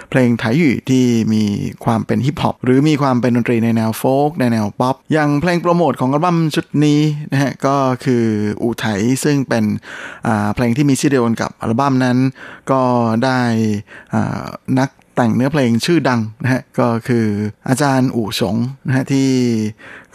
[0.09, 1.43] เพลง台語ที่มี
[1.85, 6.99] ความเป็นฮิปฮอปหรือมีความเป็นดนตรีในแนว folk ในแนวป๊อปอย่างเพลงโปรโมทของอัลบั้มชุดนี้
[7.31, 8.23] นะฮะก็คือ
[8.61, 8.85] อูไถ
[9.23, 9.63] ซึ่งเป็น
[10.55, 12.17] เพลงที่มีชื่อเดียวกันกับอัลบั้มนั้น
[12.71, 12.81] ก็
[13.23, 13.39] ได้
[14.79, 17.25] นักแต่งเนื้อเพลงชื่อดังนะฮะก็คือ
[17.69, 18.55] อาจารย์อู่สง
[18.87, 19.29] นะฮะที่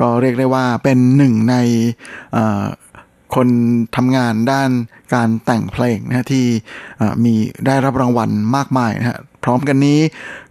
[0.01, 1.57] ก็เรียกได้ว่าเป็นหนึ่งใน
[3.35, 3.49] คน
[3.97, 4.71] ทำงานด้าน
[5.15, 6.47] การแต่งเพลงนะที่
[7.25, 7.35] มี
[7.67, 10.01] ได้รับรางวัลมากมายนะฮะ พร้อมกันนี้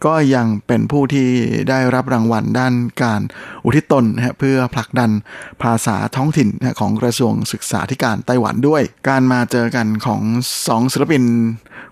[0.06, 1.28] ก็ยังเป็นผู้ที่
[1.70, 2.74] ได้รับรางวัลด้าน
[3.04, 3.22] การ
[3.66, 5.12] อุทิศตนนะเพื่อผลักดัน
[5.64, 10.22] ภาษาท้องถิ่นของกระทรวงศึกษาธิการไต้หวันด้วย การมาเจอกันของ
[10.68, 11.24] สองศิลปิน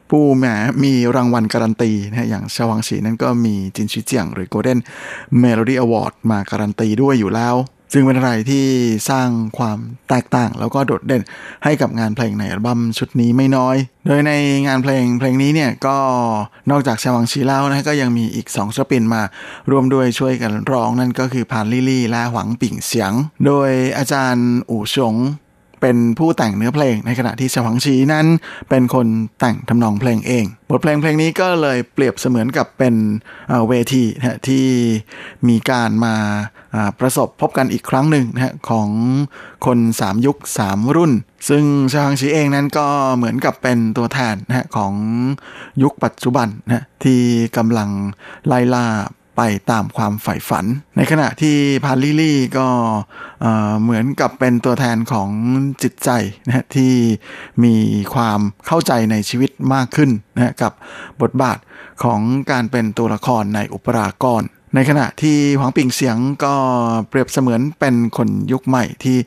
[0.09, 0.45] ผู้แหม
[0.83, 4.79] มีรางวัลการันตีนะอย่างชาวังฉีนั้นก็มีจินชิเจียงหรือ Golden
[5.41, 7.55] Melody Award มาการันตีด้วยอยู่แล้ว
[7.93, 8.65] ซึ่งเป็นอะไรที่
[9.09, 9.77] สร้างความ
[10.09, 11.23] แตกต่าง แล้วก็โดดเด่น
[11.63, 13.75] ให้กับงานเพลงในอัลบั้มชุดนี้ไม่น้อย
[14.05, 14.31] โดยใน
[14.67, 15.97] งานเพลงเพลงนี้เนี่ยก็
[16.71, 19.21] นอกจากชาวังชีแล้วนะก็ยังมีอีก2ศิลปินมา
[19.69, 23.11] ร่วมด้วยช่วยกันร้องนั่นก็คือพานลี่ลี่และหวังปิ่งเสียง
[23.45, 25.15] โดยอาจารย์อู่ชง
[25.81, 28.25] เป็นผู้แต่งเนื้อเพลง ในขณะที่เฉวังชีนั้น
[28.69, 29.07] เป็นคน
[29.39, 32.95] แต่งทำนองเพลงเอง บทเพลงเพลงนี้ก็เลยเปรียบเสมือนกับเป็น
[33.67, 34.65] เวทีนะที่
[35.47, 36.15] มีการมา
[36.99, 38.89] ประสบพบกันอีกครั้งหนึ่งนะของ
[39.65, 41.11] คน3ยุค3รุ่น
[41.49, 44.93] ซึ่งชาฮังชีเองนั้นก็เหมือนกับเป็นตัวแทนนะของ
[45.83, 47.19] ยุคปัจจุบันนะที่
[47.57, 47.89] กำลัง
[48.47, 48.85] ไล่ล่า
[49.37, 50.65] ไปตามความใฝ่ฝัน
[50.97, 52.67] ในขณะที่พาลิลี่ก็
[53.81, 55.29] เหมือนกับเป็นตัวแทนของ
[55.83, 56.09] จิตใจ
[56.47, 56.93] นะที่
[57.63, 57.75] มี
[58.13, 60.71] ความเข้าใจในชีวิตมากขึ้นนะกับ
[61.21, 61.57] บทบาท
[62.03, 62.19] ของ
[62.51, 64.43] การเป็นตัวละครในอุปรากร
[64.75, 66.53] ในขณะที่หวังปิงเสียงก็
[67.09, 69.17] เปรียบเสมือนเป็นคนยุคใหม่ที่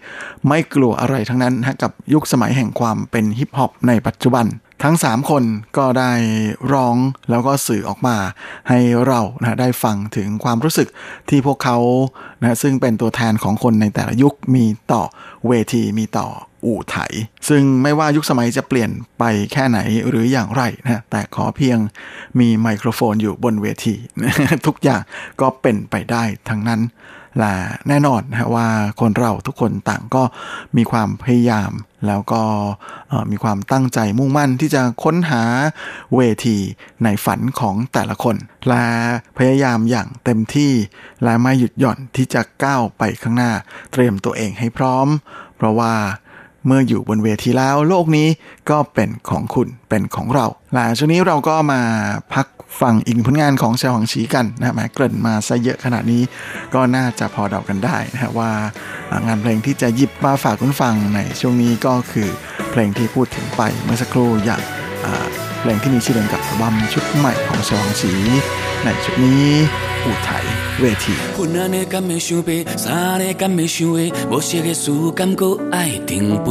[0.49, 4.47] ไม่กลัวอะไรทั้งนั้นนะกับยุคสมัยแห่งความเป็นฮิปฮอปในปัจจุบัน
[4.85, 5.45] ทั้ง 3 คน
[5.79, 6.13] ก็ได้
[6.73, 6.97] ร้อง
[7.31, 8.17] แล้วก็สื่อออกมา
[8.69, 10.89] ให้เรานะได้ฟังถึงความรู้สึก
[11.29, 11.79] ที่พวกเขา
[12.41, 15.03] นะซึ่งเป็นตัวแทนของคนในแต่ละยุคมีต่อ
[15.49, 16.29] เวทีมีต่อ
[16.67, 16.97] อู่ไถ
[17.49, 19.79] ซึ่งไม่ว่ายุคสมัยจะเปลี่ยนไปแค่ไหน
[20.09, 21.79] หรืออย่างไรนะแต่ขอเพียง
[22.41, 23.95] มีไมโครโฟนอยู่บนเวที
[24.67, 25.01] ทุกอย่าง
[25.41, 26.81] ก็เป็นไปได้ทั้งนั้น
[27.39, 27.55] และ
[27.89, 28.69] แน่นอนนะว่า
[29.01, 30.23] คนเราทุกคนต่างก็
[30.77, 31.73] มีความพยายาม
[32.07, 32.43] แล้วก็
[33.31, 35.43] มีความตั้งใจมุ่งมั่นที่จะค้นหา
[36.17, 36.59] เวที
[37.05, 38.37] ในฝันของแต่ละคน
[38.69, 38.85] และ
[39.39, 40.73] พยายามอย่างเต็มที่
[41.25, 43.53] และไม่หยุดหย่อนที่จะก้าวไปข้างหน้า
[43.93, 45.09] เตรียมตัวเองให้พร้อม
[45.57, 45.95] เพราะว่า
[46.67, 48.29] เมื่ออยู่บนเวทีแล้วโลกนี้
[48.71, 51.81] ก็เป็นของคุณเป็นของเรา หลังช่วงนี้เราก็มา
[52.35, 52.47] พัก
[52.81, 56.23] ฟังอีกผลงานของเซลหังชีกันนะแม้เกริ่นมาซะเยอะขนาดนี้
[56.75, 58.51] ก็น่าจะพอเดากันได้นะว่า
[59.27, 62.29] งานเพลงที่จะหยิบมาฝากคุณฟังในช่วงนี้ก็คือ
[62.71, 64.63] เพลงที่พูดถึงไปเมื่อสักครู่อย่าง
[65.60, 68.12] เพลงที่มีชื่อเดิมกับอัลบั้มชุดใหม่ของเซลหังชี
[68.84, 69.50] ในชุดนี้
[70.06, 70.30] 舞台
[70.84, 71.06] 乐题。
[71.36, 73.98] 阮安尼敢会想白，三日敢会想话，
[74.30, 76.48] 无色的事敢搁爱停杯，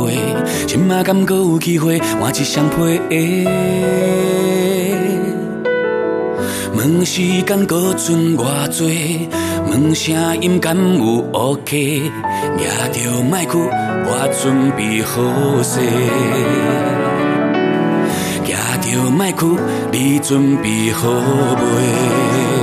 [0.66, 2.76] 今嘛敢搁有机会换一双皮
[3.10, 3.48] 鞋。
[6.76, 8.42] 问时间搁剩偌
[8.76, 8.82] 多，
[9.70, 12.02] 问声音敢有 OK，
[12.58, 13.56] 抓着麦克
[14.06, 14.08] 我
[14.42, 14.42] 准
[14.76, 15.12] 备好
[15.62, 15.80] 势，
[19.09, 19.57] 莫哭，
[19.91, 22.58] 你准备好未？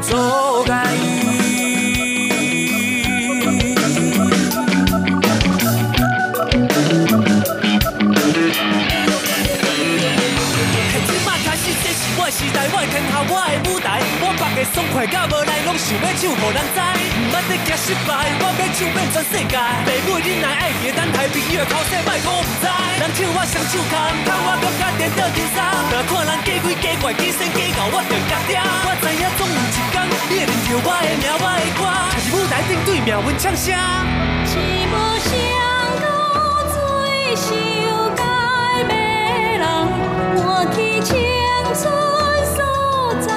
[0.00, 1.17] 走开
[15.78, 16.78] 想要唱互人知。
[17.18, 18.10] 毋捌得惊失败，
[18.42, 19.54] 我要唱遍全世界。
[19.56, 22.66] 爸母恁来爱记，等待朋友口说卖我毋知。
[22.98, 23.94] 人唱我双手空，
[24.26, 25.58] 看我感觉颠倒天三。
[25.90, 28.58] 若看人假鬼假怪，假仙假狗，我着夹掉。
[28.58, 29.96] 我知影总有一天，
[30.28, 31.80] 你会认着我的名，我的歌。
[32.10, 33.70] 唱是舞台顶对命运唱声。
[34.46, 34.50] 寂
[34.90, 35.30] 寞相
[36.02, 36.06] 告
[36.74, 36.76] 最
[37.36, 37.46] 羞
[38.16, 38.22] 该
[38.84, 38.92] 美
[39.58, 39.62] 人，
[40.36, 41.08] 我去青
[41.74, 41.80] 春
[42.54, 42.56] 所
[43.26, 43.28] 在。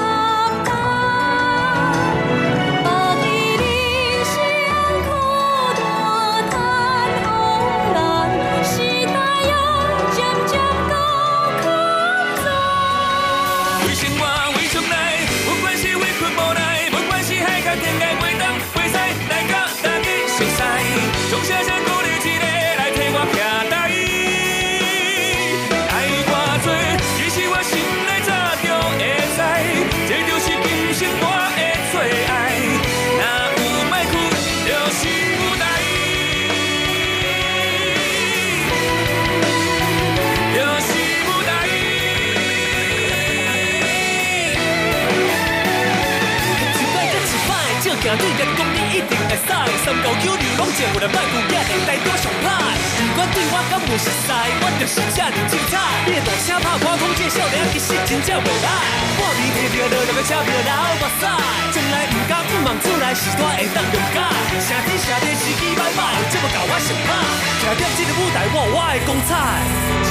[48.11, 49.47] 正对的讲，你一定会使。
[49.87, 52.75] 三到九二拢一个人卖牛肉，会带多上歹。
[52.99, 54.27] 不管对我敢有熟悉，
[54.59, 55.79] 我就是这尔精彩。
[56.03, 58.67] 你大声拍看，讲这少年其实真正袂歹。
[59.15, 61.23] 我面提着落落个车票流目屎，
[61.71, 64.19] 将来唔敢不望出来，是我会当谅解。
[64.59, 67.15] 声低声低，司机歹歹，这么教我心歹。
[67.63, 70.10] 正点这个舞台，我我会光彩。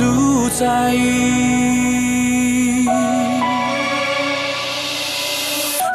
[0.00, 0.66] 由自在。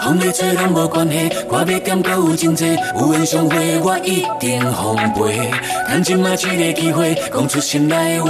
[0.03, 5.51] 风雨吹咱无关系，我要减到有真济，有缘相会，我一定奉陪。
[5.87, 8.29] 趁今仔这个机会，讲出心内话。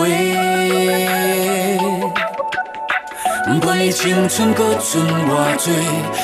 [3.47, 5.73] 不管你青春搁剩偌多，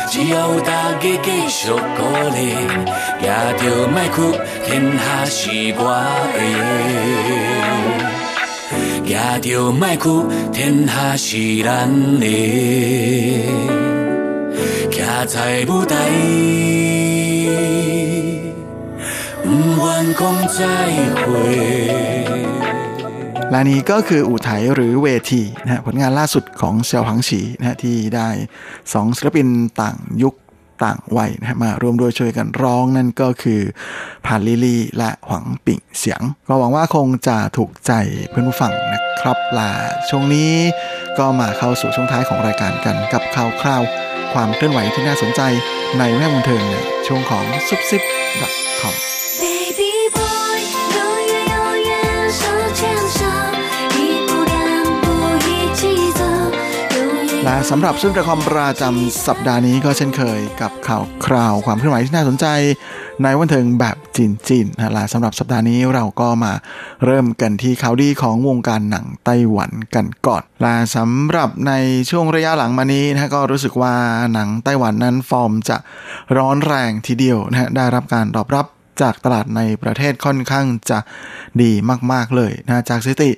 [0.10, 1.78] 只要有大家继续鼓
[2.34, 2.56] 励，
[3.22, 3.28] 也
[3.58, 4.32] 着莫哭，
[4.66, 5.84] 天下是我
[6.34, 7.51] 的。
[9.13, 9.47] 也着
[9.81, 10.05] 莫哭，
[10.55, 11.29] 天下是
[11.67, 11.69] 咱
[12.23, 12.27] 的。
[14.95, 15.37] 徛在
[15.69, 15.95] 舞台，
[19.45, 19.47] 不
[19.83, 19.87] 愿
[20.19, 20.21] 讲
[20.57, 20.61] 再
[21.21, 21.25] 会。
[23.51, 28.29] และนี้ก็คืออู่ไถหรือเวทีนะฮะผลงานล่าสุดของเซียวหังฉีนะฮะที่ได้
[28.93, 29.49] สองศิลปิน
[29.81, 30.35] ต่างยุค
[30.84, 33.62] ต่างวัยนะฮะมาร่วมด้วยช่วยกันร้องนั่นก็คือ
[34.26, 37.92] ผ่านลิลี่และหวังปิ่งเสียง ก็หวังว่าคงจะถูกใจ
[38.30, 39.72] เพื่อนผู้ฟังนะครับและ
[40.10, 40.52] ช่วงนี้
[41.18, 43.82] ก็มาเข้าสู่ช่วงท้ายของรายการกันกับข่าวคราว
[44.34, 45.42] ความเคลื่อนไหวที่น่าสนใจ
[46.00, 46.76] ในแวดวงบันเทิงใน
[47.08, 48.02] ช่วงของซุปซิป
[48.80, 48.96] .com
[57.46, 62.46] และสำหรับซุป .com ประจำสัปดาห์นี้ก็เช่นเคยกับข่าวคราวความเคลื่อนไหวที่น่าสนใจ
[63.24, 66.54] ในวันเทิงแบบจีนจีนนะและสำหรับสัปดาห์นี้เราก็มา
[67.06, 71.74] เริ่มกันที่ข่าวดีของวงการหนังไต้หวันกันก่อนและสำหรับใน
[72.10, 73.96] ช่วงระยะหลังมานี้นะก็รู้สึกว่า
[74.34, 75.78] หนังไต้หวันนั้นฟอร์มจะ
[76.38, 78.66] ร้อนแรงทีเดียวนะได้รับการตอบรับ
[79.02, 81.00] จากตลาดในประเทศค่อนข้างจะ
[81.62, 81.72] ดี
[82.12, 83.32] มาก ๆ เลยนะจากสถิติ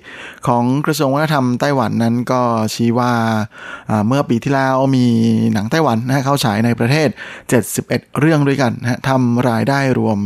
[0.48, 2.42] ของกระทรวงวัฒนธรรมไต้หวันนั้นก็
[2.74, 3.14] ชี้ว่า
[4.08, 5.06] เมื่อปีที่แล้วมี
[5.54, 7.10] หนังไต้หวันนะเข้าฉายในประเทศ
[7.64, 10.20] 71 เรื่องด้วยกันนะทำรายได้รวม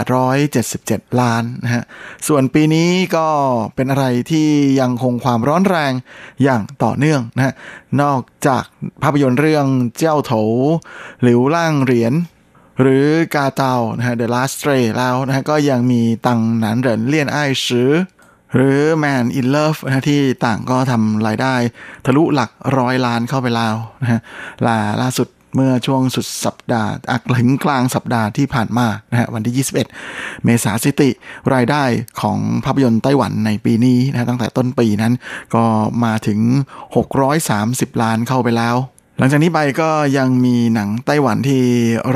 [0.00, 1.84] 877 ล้านนะฮะ
[2.28, 3.28] ส่วนปีนี้ก็
[3.74, 4.48] เป็นอะไรที่
[4.80, 5.92] ยังคงความร้อนแรง
[6.42, 7.54] อย่างต่อเนื่องนะฮะ
[8.02, 8.64] นอกจาก
[9.02, 9.66] ภาพยนตร์เรื่อง
[9.98, 10.32] เจ้าโถ
[11.22, 12.14] หลิวล่างเหรียญ
[12.80, 17.92] หรือกาเตานะฮะ The Last Stray แล้วนะฮะก็ยังมีตังหนานเหรินเลี่ยนไอ้ชือ
[18.54, 21.54] หรือ Man in Love นะฮะที่ต่างก็ทำรายได้
[22.06, 24.20] ทะลุหลักร้อยล้านเข้าไปแล้วนะฮะ
[24.66, 31.10] ล่าล่าสุดเมื่อช่วงสุดสัปดาห์อักถึงกลางสัปดาห์ที่ผ่านมานะฮะวันที่ 21 เมษาสิติ
[31.54, 31.84] รายได้
[32.20, 35.12] ของภาพยนตร์ไต้หวันในปีนี้นะฮะตั้งแต่ต้นปีนั้น
[35.54, 35.64] ก็
[36.04, 36.40] มาถึง
[37.20, 38.76] 630 ล้านเข้าไปแล้ว
[39.18, 41.62] หลังจากนี้ไปก็ยังมีหนังไต้หวันที่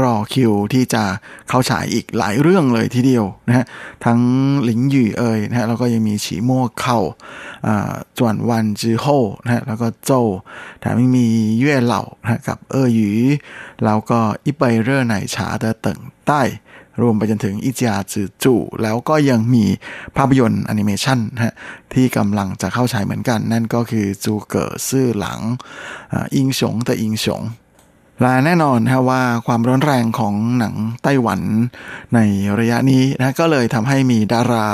[0.03, 1.05] รอคิวที่จะ
[1.49, 3.65] เข้าฉายอีกหลายเรื่องเลยทีเดียวนะฮะ
[4.05, 4.21] ทั้ง
[4.65, 6.99] หลิงหยู่เอ่ยนะฮะแล้วก็ยังมีฉีมั่วเข้า
[7.67, 9.07] อ่าจวนวันจือโฮ
[9.45, 10.11] นะฮะแล้วก็โจ
[10.81, 11.27] แถมยังมี
[11.59, 13.09] เย่เหล่านะฮะกับเอ่อหยู
[13.85, 15.99] แล้วก็อิเปยเร่อไหนฉาเตอเติง
[16.31, 16.43] ใต้
[17.03, 19.65] รวมไปจนถึงอิจยาจือจู่แล้วก็ยังมี
[20.17, 21.55] ภาพยนตร์แอนิเมชันนะฮะ
[21.95, 25.41] ที่กำลังจะเข้าฉายเหมือนกัน นั่นก็คือจูเก๋อซื่อหลัง
[26.13, 27.43] อ่าอิงฉงแต่อิงฉง
[28.23, 31.41] และแน่นอนนะว่าความร้อนแรงของหนังไต้หวัน
[32.15, 32.19] ใน
[32.59, 34.69] ระยะนี้นะก็เลยทำให้มีดารา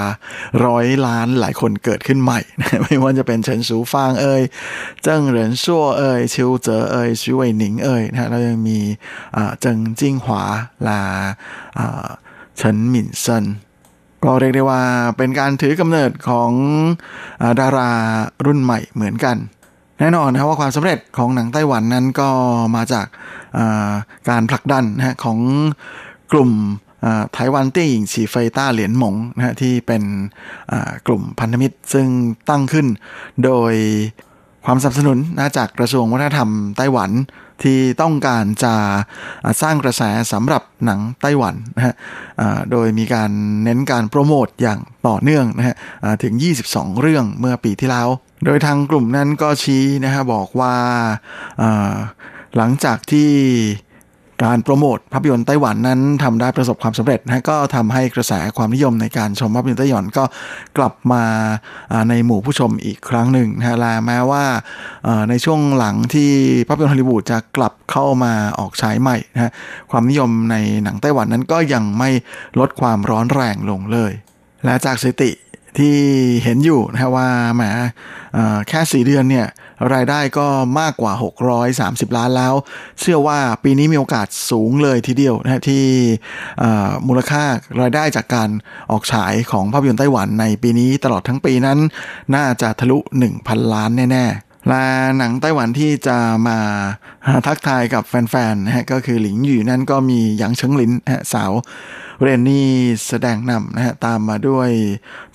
[0.66, 4.42] ร้อยล้านหลายคนเกิดขึ้นใหม่นะไม่ว่าจะเป็นเฉินสูฟางเอ่ย
[5.02, 8.78] เจิ้งเหรินชั่วเอ่ยชิวเจ๋อเอ่ยชิวเว่ยหนิงเอ่ยนะฮะแล้วยังมี
[9.60, 10.42] เจิงจิ้งหวา
[10.84, 11.00] และ
[11.78, 12.06] อ่า
[12.56, 13.44] เฉินหมิ่นเซิน
[14.24, 14.82] ก็เรียกได้ว่า
[15.16, 16.50] เป็นการถือกำเนิดของ
[17.42, 17.90] อดารา
[18.46, 19.36] รุ่นใหม่เหมือนกัน
[19.98, 22.28] แน่นอนนะครับว่าความสำเร็จของหนังไต้หวันนั้นก็
[22.76, 23.06] มาจาก
[24.28, 25.38] การผลักดันนะของ
[26.32, 26.50] กลุ่ม
[27.34, 30.02] ไต้หวันเตี้ยหญิงฉีเฟยต้าเหรียญหมงนะฮะที่เป็น
[31.06, 32.06] กลุ่มพันธมิตรซึ่ง
[32.48, 32.86] ตั้งขึ้น
[33.44, 33.74] โดย
[34.66, 37.10] ความสนับสนุนนะจากกระทรวงวัฒนธรรมไต้หวัน
[37.62, 38.74] ที่ต้องการจะ
[39.62, 41.94] สร้างกระแสสำหรับหนังไต้หวันนะฮะ
[42.70, 43.30] โดยมีการ
[43.64, 45.76] เน้นการโปรโมทอย่างต่อเนื่องนะฮะ
[46.22, 46.34] ถึง
[46.68, 48.08] 22 เรื่องเมื่อปีที่แล้ว
[48.44, 50.74] โดยทางกลุ่มนั้นก็ชี้นะฮะบอกว่า
[52.56, 53.30] หลังจากที่
[54.44, 60.24] การโปรโมทภาพยนตร์ไต้หวันนั้นทำได้ประสบความสำเร็จนะก็ทำให้กระแสความนิยมในการชมภาพยนตร์ไต้หวันก็
[60.76, 61.24] กลับมา
[62.08, 64.44] ในหมู่ผู้ชมอีกครั้งหนึ่งนะฮะและแม้ว่า
[65.30, 66.30] ในช่วงหลังที่
[66.68, 69.50] ภาพยนตร์ฮอลลีวูดจะกลับเข้ามาออกฉายใหม่นะฮะ
[69.90, 72.10] ความนิยมในหนังไต้หวันนั้นก็ยังไม่
[72.58, 74.12] ลดความร้อนแรงลงเลย
[74.64, 75.30] และจากสถิติ
[75.78, 75.96] ที่
[76.44, 77.62] เห็นอยู่นะว่าแหม
[78.68, 79.46] แค่ 4 เดือนเนี่ย
[79.94, 80.46] รายได้ก็
[80.80, 81.12] มากกว่า
[81.64, 82.54] 630 ล้านแล้ว
[83.00, 85.84] เชื่อว่าปีนี้มีโอกาสสูงเลยทีเดียวนะที่
[87.06, 87.42] มูลค่า
[87.82, 88.48] รายได้จากการ
[88.90, 91.78] ออกฉายของภาพยนตร์ไต้หวันในปีนี้ตลอดทั้งปีนั้น
[92.34, 92.98] น่าจะทะลุ
[93.36, 94.84] 1,000 ล้านแน่ ๆและ
[95.18, 96.18] หนังไต้หวันที่จะ
[96.48, 96.58] มา
[97.46, 100.92] ทักทายกับแฟนๆนะฮะก็คือหลิงหยู่นั่นก็มีหยางเฉิงหลิน
[101.32, 101.52] สาว
[102.20, 102.68] เรนนี่
[103.06, 104.70] แสดงนำนะฮะตามมาด้วย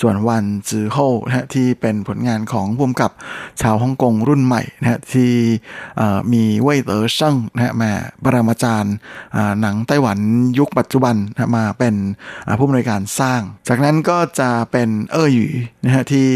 [0.01, 3.11] จวนวันจือโฮนะฮะที่เป็นผลงานของพุ่มกับ
[3.61, 5.31] ชาวฮ่องกงรุ่นใหม่นะฮะที่
[6.33, 7.91] มีเว่ยเต๋อเซิงนะฮะมา
[8.23, 8.95] ปรามาจารย์
[9.61, 10.19] หนังไต้หวัน
[10.59, 11.95] ยุคปัจจุบันนะมาเป็น
[12.59, 15.49] ผู้บริการสร้าง จากนั้นก็จะเป็นเอ่อหยู่
[15.83, 16.29] นะฮะที่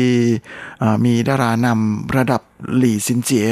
[1.06, 2.42] มีดารานำระดับ
[2.78, 3.48] หลี่ซินเจีย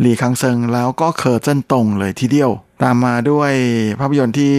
[0.00, 2.50] หลี่คังเซิงแล้วก็เคอเจิ้นตงเลยทีเดียว
[2.82, 3.52] ตามมาด้วย
[4.00, 4.54] ภาพยนตร์ที่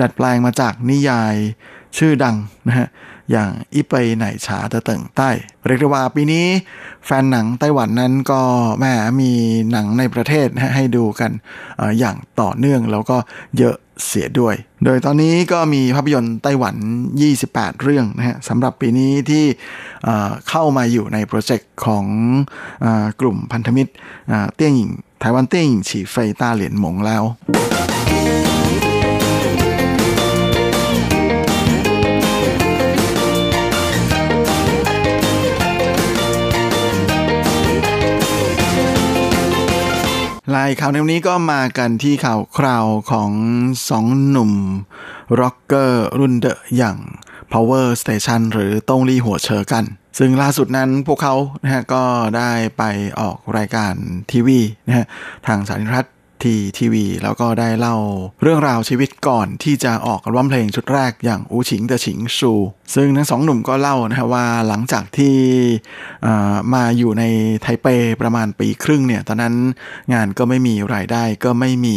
[0.00, 1.34] ดัดแปลงมาจากนิยาย
[1.98, 2.36] ชื่อดัง
[2.68, 2.88] นะฮะ
[3.30, 5.30] อย่างอีไปไหนฉาตะเติงใต้
[5.66, 6.46] เรียกได้ว่าปีนี้
[7.06, 8.40] แฟนหนังไต้หวันนั้นก็
[8.80, 8.92] แม่
[9.22, 9.32] มี
[9.72, 11.30] หนังในประเทศนะให้ดูกัน
[11.80, 13.16] ออย่างต่อเนื่องแล้วก็
[13.58, 14.54] เยอะเสียด้วย
[14.84, 16.76] โดยตอนนี้ก็มีภาพยนตร์ไต้หวัน
[17.26, 19.44] 28 เรื่องนะฮะสำหรับปีนี้ที่
[20.48, 22.04] เข้ามาอยู่ในโปรเจกต์ของ
[22.84, 22.86] อ
[23.20, 23.92] กลุ่มพันธมิตร
[24.54, 24.90] เตี้ยงหญิง
[25.21, 27.23] 台湾电影起飞大联盟แล้ว
[40.55, 43.31] ลายข่าวในวันนี้ก็มากันที่ข่าวคราวของ
[43.89, 44.51] สองหนุ่ม
[45.39, 46.97] ร็อกเกอร์รุ่นเดอะอย่าง
[47.51, 49.83] Power Station หรือต้งลี่หัวเชอกัน
[50.18, 52.02] ซึ่งล่าสุดนั้นพวกเขานะฮะก็
[52.36, 52.82] ได้ไป
[53.20, 53.94] ออกรายการ
[54.30, 55.06] ทีวีนะฮะ
[55.46, 56.06] ทางสารรัฐ
[56.46, 57.96] ทีทีวี แล้วก็ได้เล่า
[58.42, 62.52] เรื่องราวชีวิตก่อนที่จะออกอัลบั้มเพลงชุดแรกอย่างอูฉิงเตฉิงชู
[62.94, 65.36] ซึ่งทั้งสองหนุ่มก็เล่านะฮะว่าหลังจากที่
[66.74, 67.24] มาอยู่ใน
[67.62, 67.86] ไทเป
[68.20, 69.54] ประมาณปีครึ่งเนี่ยตอนนั้น
[70.12, 71.96] งานก็ไม่มีรายได้ก็ไม่มี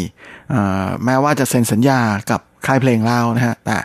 [1.06, 2.00] แม้ว่าจะเซ็นสัญญา
[2.32, 3.78] กับ ค่ายเพลงเล่านะฮะ แต่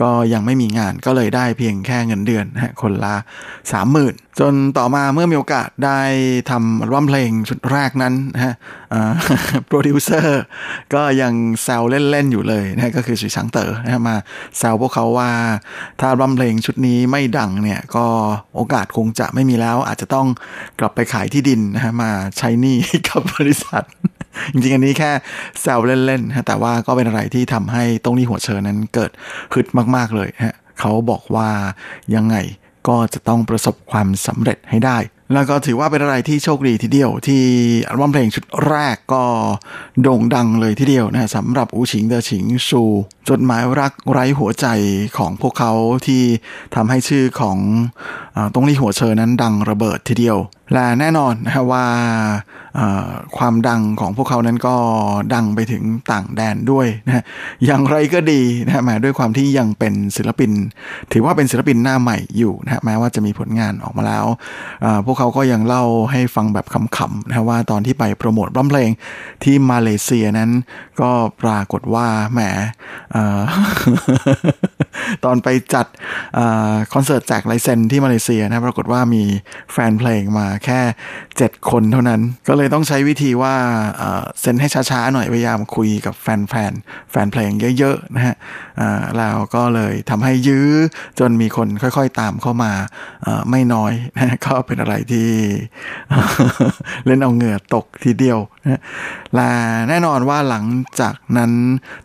[0.00, 3.14] ก็ยังไม่มีงานก็เลยได้เพียงแค่เงินเดือนนะฮะ คนละ
[3.72, 6.00] สามหมื่นจนต่อมาเมื่อมีโอกาสได้
[6.50, 8.54] ทำอัลบั้มเพลงชุดแรกนั้นนะฮะ
[9.66, 10.42] โปรดิวเซอร์
[10.94, 14.16] ก็ยังแซวเล่น ๆ อยู่เลยนะก็คือสุยชังเต๋อนะฮะมา
[14.58, 15.30] แซวพวกเขาว่า
[16.00, 18.06] ถ้าอัลบั้มเพลงชุดนี้ไม่ดังเนี่ย ก็
[18.56, 20.26] โอกาสคงจะไม่มีแล้วอาจจะต้อง
[20.80, 22.76] กลับไปขายที่ดินนะฮะมาใช้หนี้
[23.08, 23.84] กับบริษัท
[24.52, 25.10] จริงๆ อันนี้แค่
[25.60, 29.10] แซวเล่นๆ แต่ว่าก็เป็นอะไรที่ทำให้ตรงนี้หัวเชิญนั้นเกิด
[29.52, 29.66] ฮึด
[29.96, 31.48] มากๆเลยฮะเขาบอกว่า
[32.14, 32.36] ยังไง
[32.88, 34.98] ก็จะต้องประสบความสำเร็จให้ได้
[35.34, 37.42] แล้วก็ถือว่าเป็นอะไรที่โชคดีทีเดียว ที่
[37.88, 39.24] อัลบั้มเพลงชุดแรกก็
[40.02, 42.82] โด่งดังเลยทีเดียวนะสำหรับอูชิงเดอชิงชู
[43.28, 44.66] จดหมายรักไร้หัวใจ
[45.18, 45.72] ของพวกเขา
[46.06, 46.22] ที่
[46.74, 47.58] ทำให้ชื่อของ
[48.54, 50.38] ตรงนี้หัวเชอนั้นดังระเบิดทีเดียว
[50.72, 51.84] และแน่นอนนะว่า
[53.36, 54.76] ความดังของพวกเขานั้นก็
[55.34, 57.24] ดังไปถึงต่างแดนด้วยนะ
[57.64, 60.50] อย่างไรก็ดีนะมาด้วยความที่ยังเป็นศิลปิน
[61.12, 64.26] ถือว่าเป็นศิลปินหน้าใหม่อยู่นะแม้ว่าจะมีผลงานออกมาแล้ว
[65.06, 66.66] พวกเขาก็ยังเล่าให้ฟังแบบ
[66.96, 68.90] ขำๆนะว่าตอนที่ไปโปรโมทร้องเพลง
[69.44, 70.50] ที่มาเลเซียนั้น
[71.00, 71.10] ก็
[71.42, 72.40] ปรากฏว่าแหม
[75.24, 75.86] ตอนไปจัด
[76.92, 79.24] คอนเสิร์ตแจกไลเซนที่มาเลเซียนะปรากฏว่ามี
[79.72, 80.80] แฟนเพลงมาแค่
[81.26, 83.54] 7 คนเท่านั้น ก็เลยต้องใช้วิธีว่า
[84.40, 86.72] เซ็นให้ช้าๆหน่อยพยายามคุยกับแฟนแฟน
[87.10, 88.34] แฟนเพลงเยอะๆนะฮะ
[89.18, 90.68] แล้วก็เลยทำให้ยื้อ
[91.18, 92.72] จนมีคนค่อยๆตามเข้ามา
[93.50, 95.28] ไม่น้อยนะก็เป็นอะไรที่
[97.06, 98.80] เล่นเอาเหงื่อตกทีเดียวนะ
[99.34, 99.50] และ
[99.88, 100.64] แน่นอนว่าหลัง
[101.00, 101.52] จากนั้น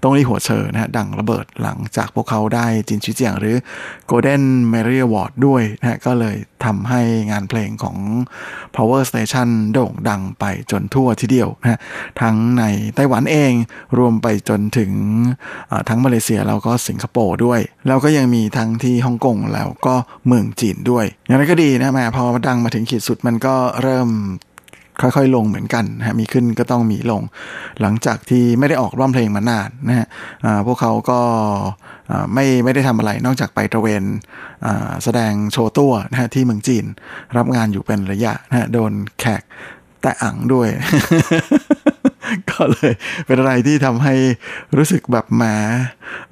[0.03, 3.55] ต้องรีหัวเชอนะฮะดังระเบิดหลังจากพวกเขาได้จินชิเจียงหรือ
[4.09, 7.01] Golden Mary Award ด้วยนะก็เลยทำให้
[7.31, 7.97] งานเพลงของ
[8.75, 11.79] Power Station โด่งดังไปจนทั่วทีเดียวนะ
[12.21, 12.63] ทั้งใน
[12.95, 13.53] ไต้หวันเอง
[13.97, 14.91] รวมไปจนถึง
[15.89, 19.95] ทั้งมาเลเซียแล้วก็สิงคโปร์ด้วย แล้วก็ยังมีทั้งที่ฮ่องกงแล้วก็
[20.27, 24.09] เมืองจีนด้วย อย่างไรก็ดีนะแม่พอดังมาถึงขีดสุดมันก็เริ่ม
[25.01, 27.21] ค่อยๆ ลงเหมือนกันนะฮะมีขึ้นก็ต้องมีลง
[27.81, 30.07] หลังจากที่ไม่ได้ออกร้องเพลงมานานนะฮะ
[30.67, 31.19] พวกเขาก็
[32.33, 34.03] ไม่ไม่ได้ทำอะไรนอกจากไปตระเวน
[35.03, 36.85] แสดงโชว์ตัวนะฮะที่เมืองจีน
[37.37, 39.43] รับงานอยู่เป็นระยะนะฮะโดนแขก
[40.01, 40.67] แตะอังด้วย
[42.57, 42.93] ก็เลย
[43.25, 44.15] เป็นอะไรที่ทำให้
[44.77, 45.43] รู้สึกแบบแหม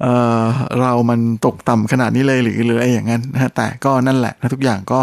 [0.02, 0.06] เอ
[0.40, 0.42] อ
[0.80, 5.00] เรามันตกต่ำขนาดนี้เลยหรือหรืออะไรอย่างนั้นนะฮะแต่ก็นั่นแหละนะทุกอย่างก็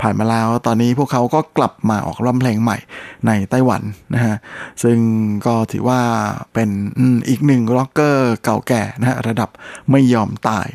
[0.00, 2.78] ผ่านมาแล้ว ตอนนี้พวกเขาก็กลับมาออกร้องเพลงใหม่
[3.26, 3.82] ในไต้หวัน
[4.14, 4.34] นะฮะ
[4.82, 4.98] ซึ่ง
[5.46, 6.00] ก็ถือว่า
[6.54, 6.68] เป็น
[7.28, 9.50] อีกหนึ่งร็อกเกอร์เก่าแก่นะฮะระดับ
[9.90, 10.68] ไม่ยอมตาย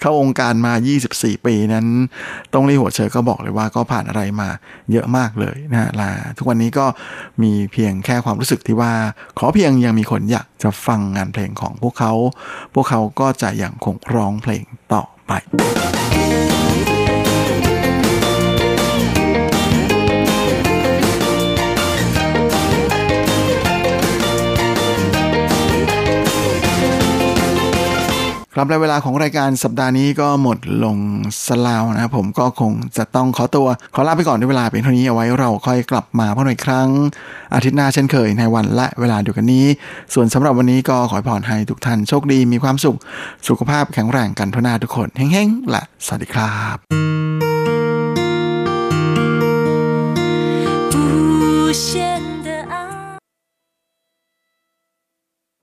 [0.00, 0.72] เข้าองค์การมา
[1.10, 1.86] 24 ปีนั้น
[2.54, 4.48] ต้องรีหัวเชอก็บอกเลยว่าก็ผ่านอะไรมา
[4.92, 6.86] เยอะมากเลยนะฮะและทุกวันนี้ก็
[7.42, 8.92] มีเพียงแค่ความรู้สึกที่ว่า
[9.38, 12.12] ขอเพียงยังมีคนอยากจะฟังงานเพลงของพวกเขา
[12.74, 15.32] พวกเขาก็จะยังคงร้องเพลงต่อไป
[28.54, 30.96] ครับและเวลาของรายการสัปดาห์นี้ก็หมดลง
[31.46, 36.88] สลาวนะครับผมก็คงจะต้องขอตัว ขอลาไปก่อนด้วยเวลาเพียงเท่านี้เอาไว้เราค่อยกลับมาพบกันอีกครั้ง
[37.54, 39.66] อาทิตย์หน้าเช่นเคยในวันและเวลาเดียวกันนี้
[40.14, 42.96] ส่วนสำหรับวันนี้ก็ขอพรให้ทุกท่านโชคดีมีความสุข
[43.48, 46.76] สุขภาพแข็งแรงกันทุกนาทุกคนเฮ้งๆและสวัสดีครับ
[51.70, 52.09] 无限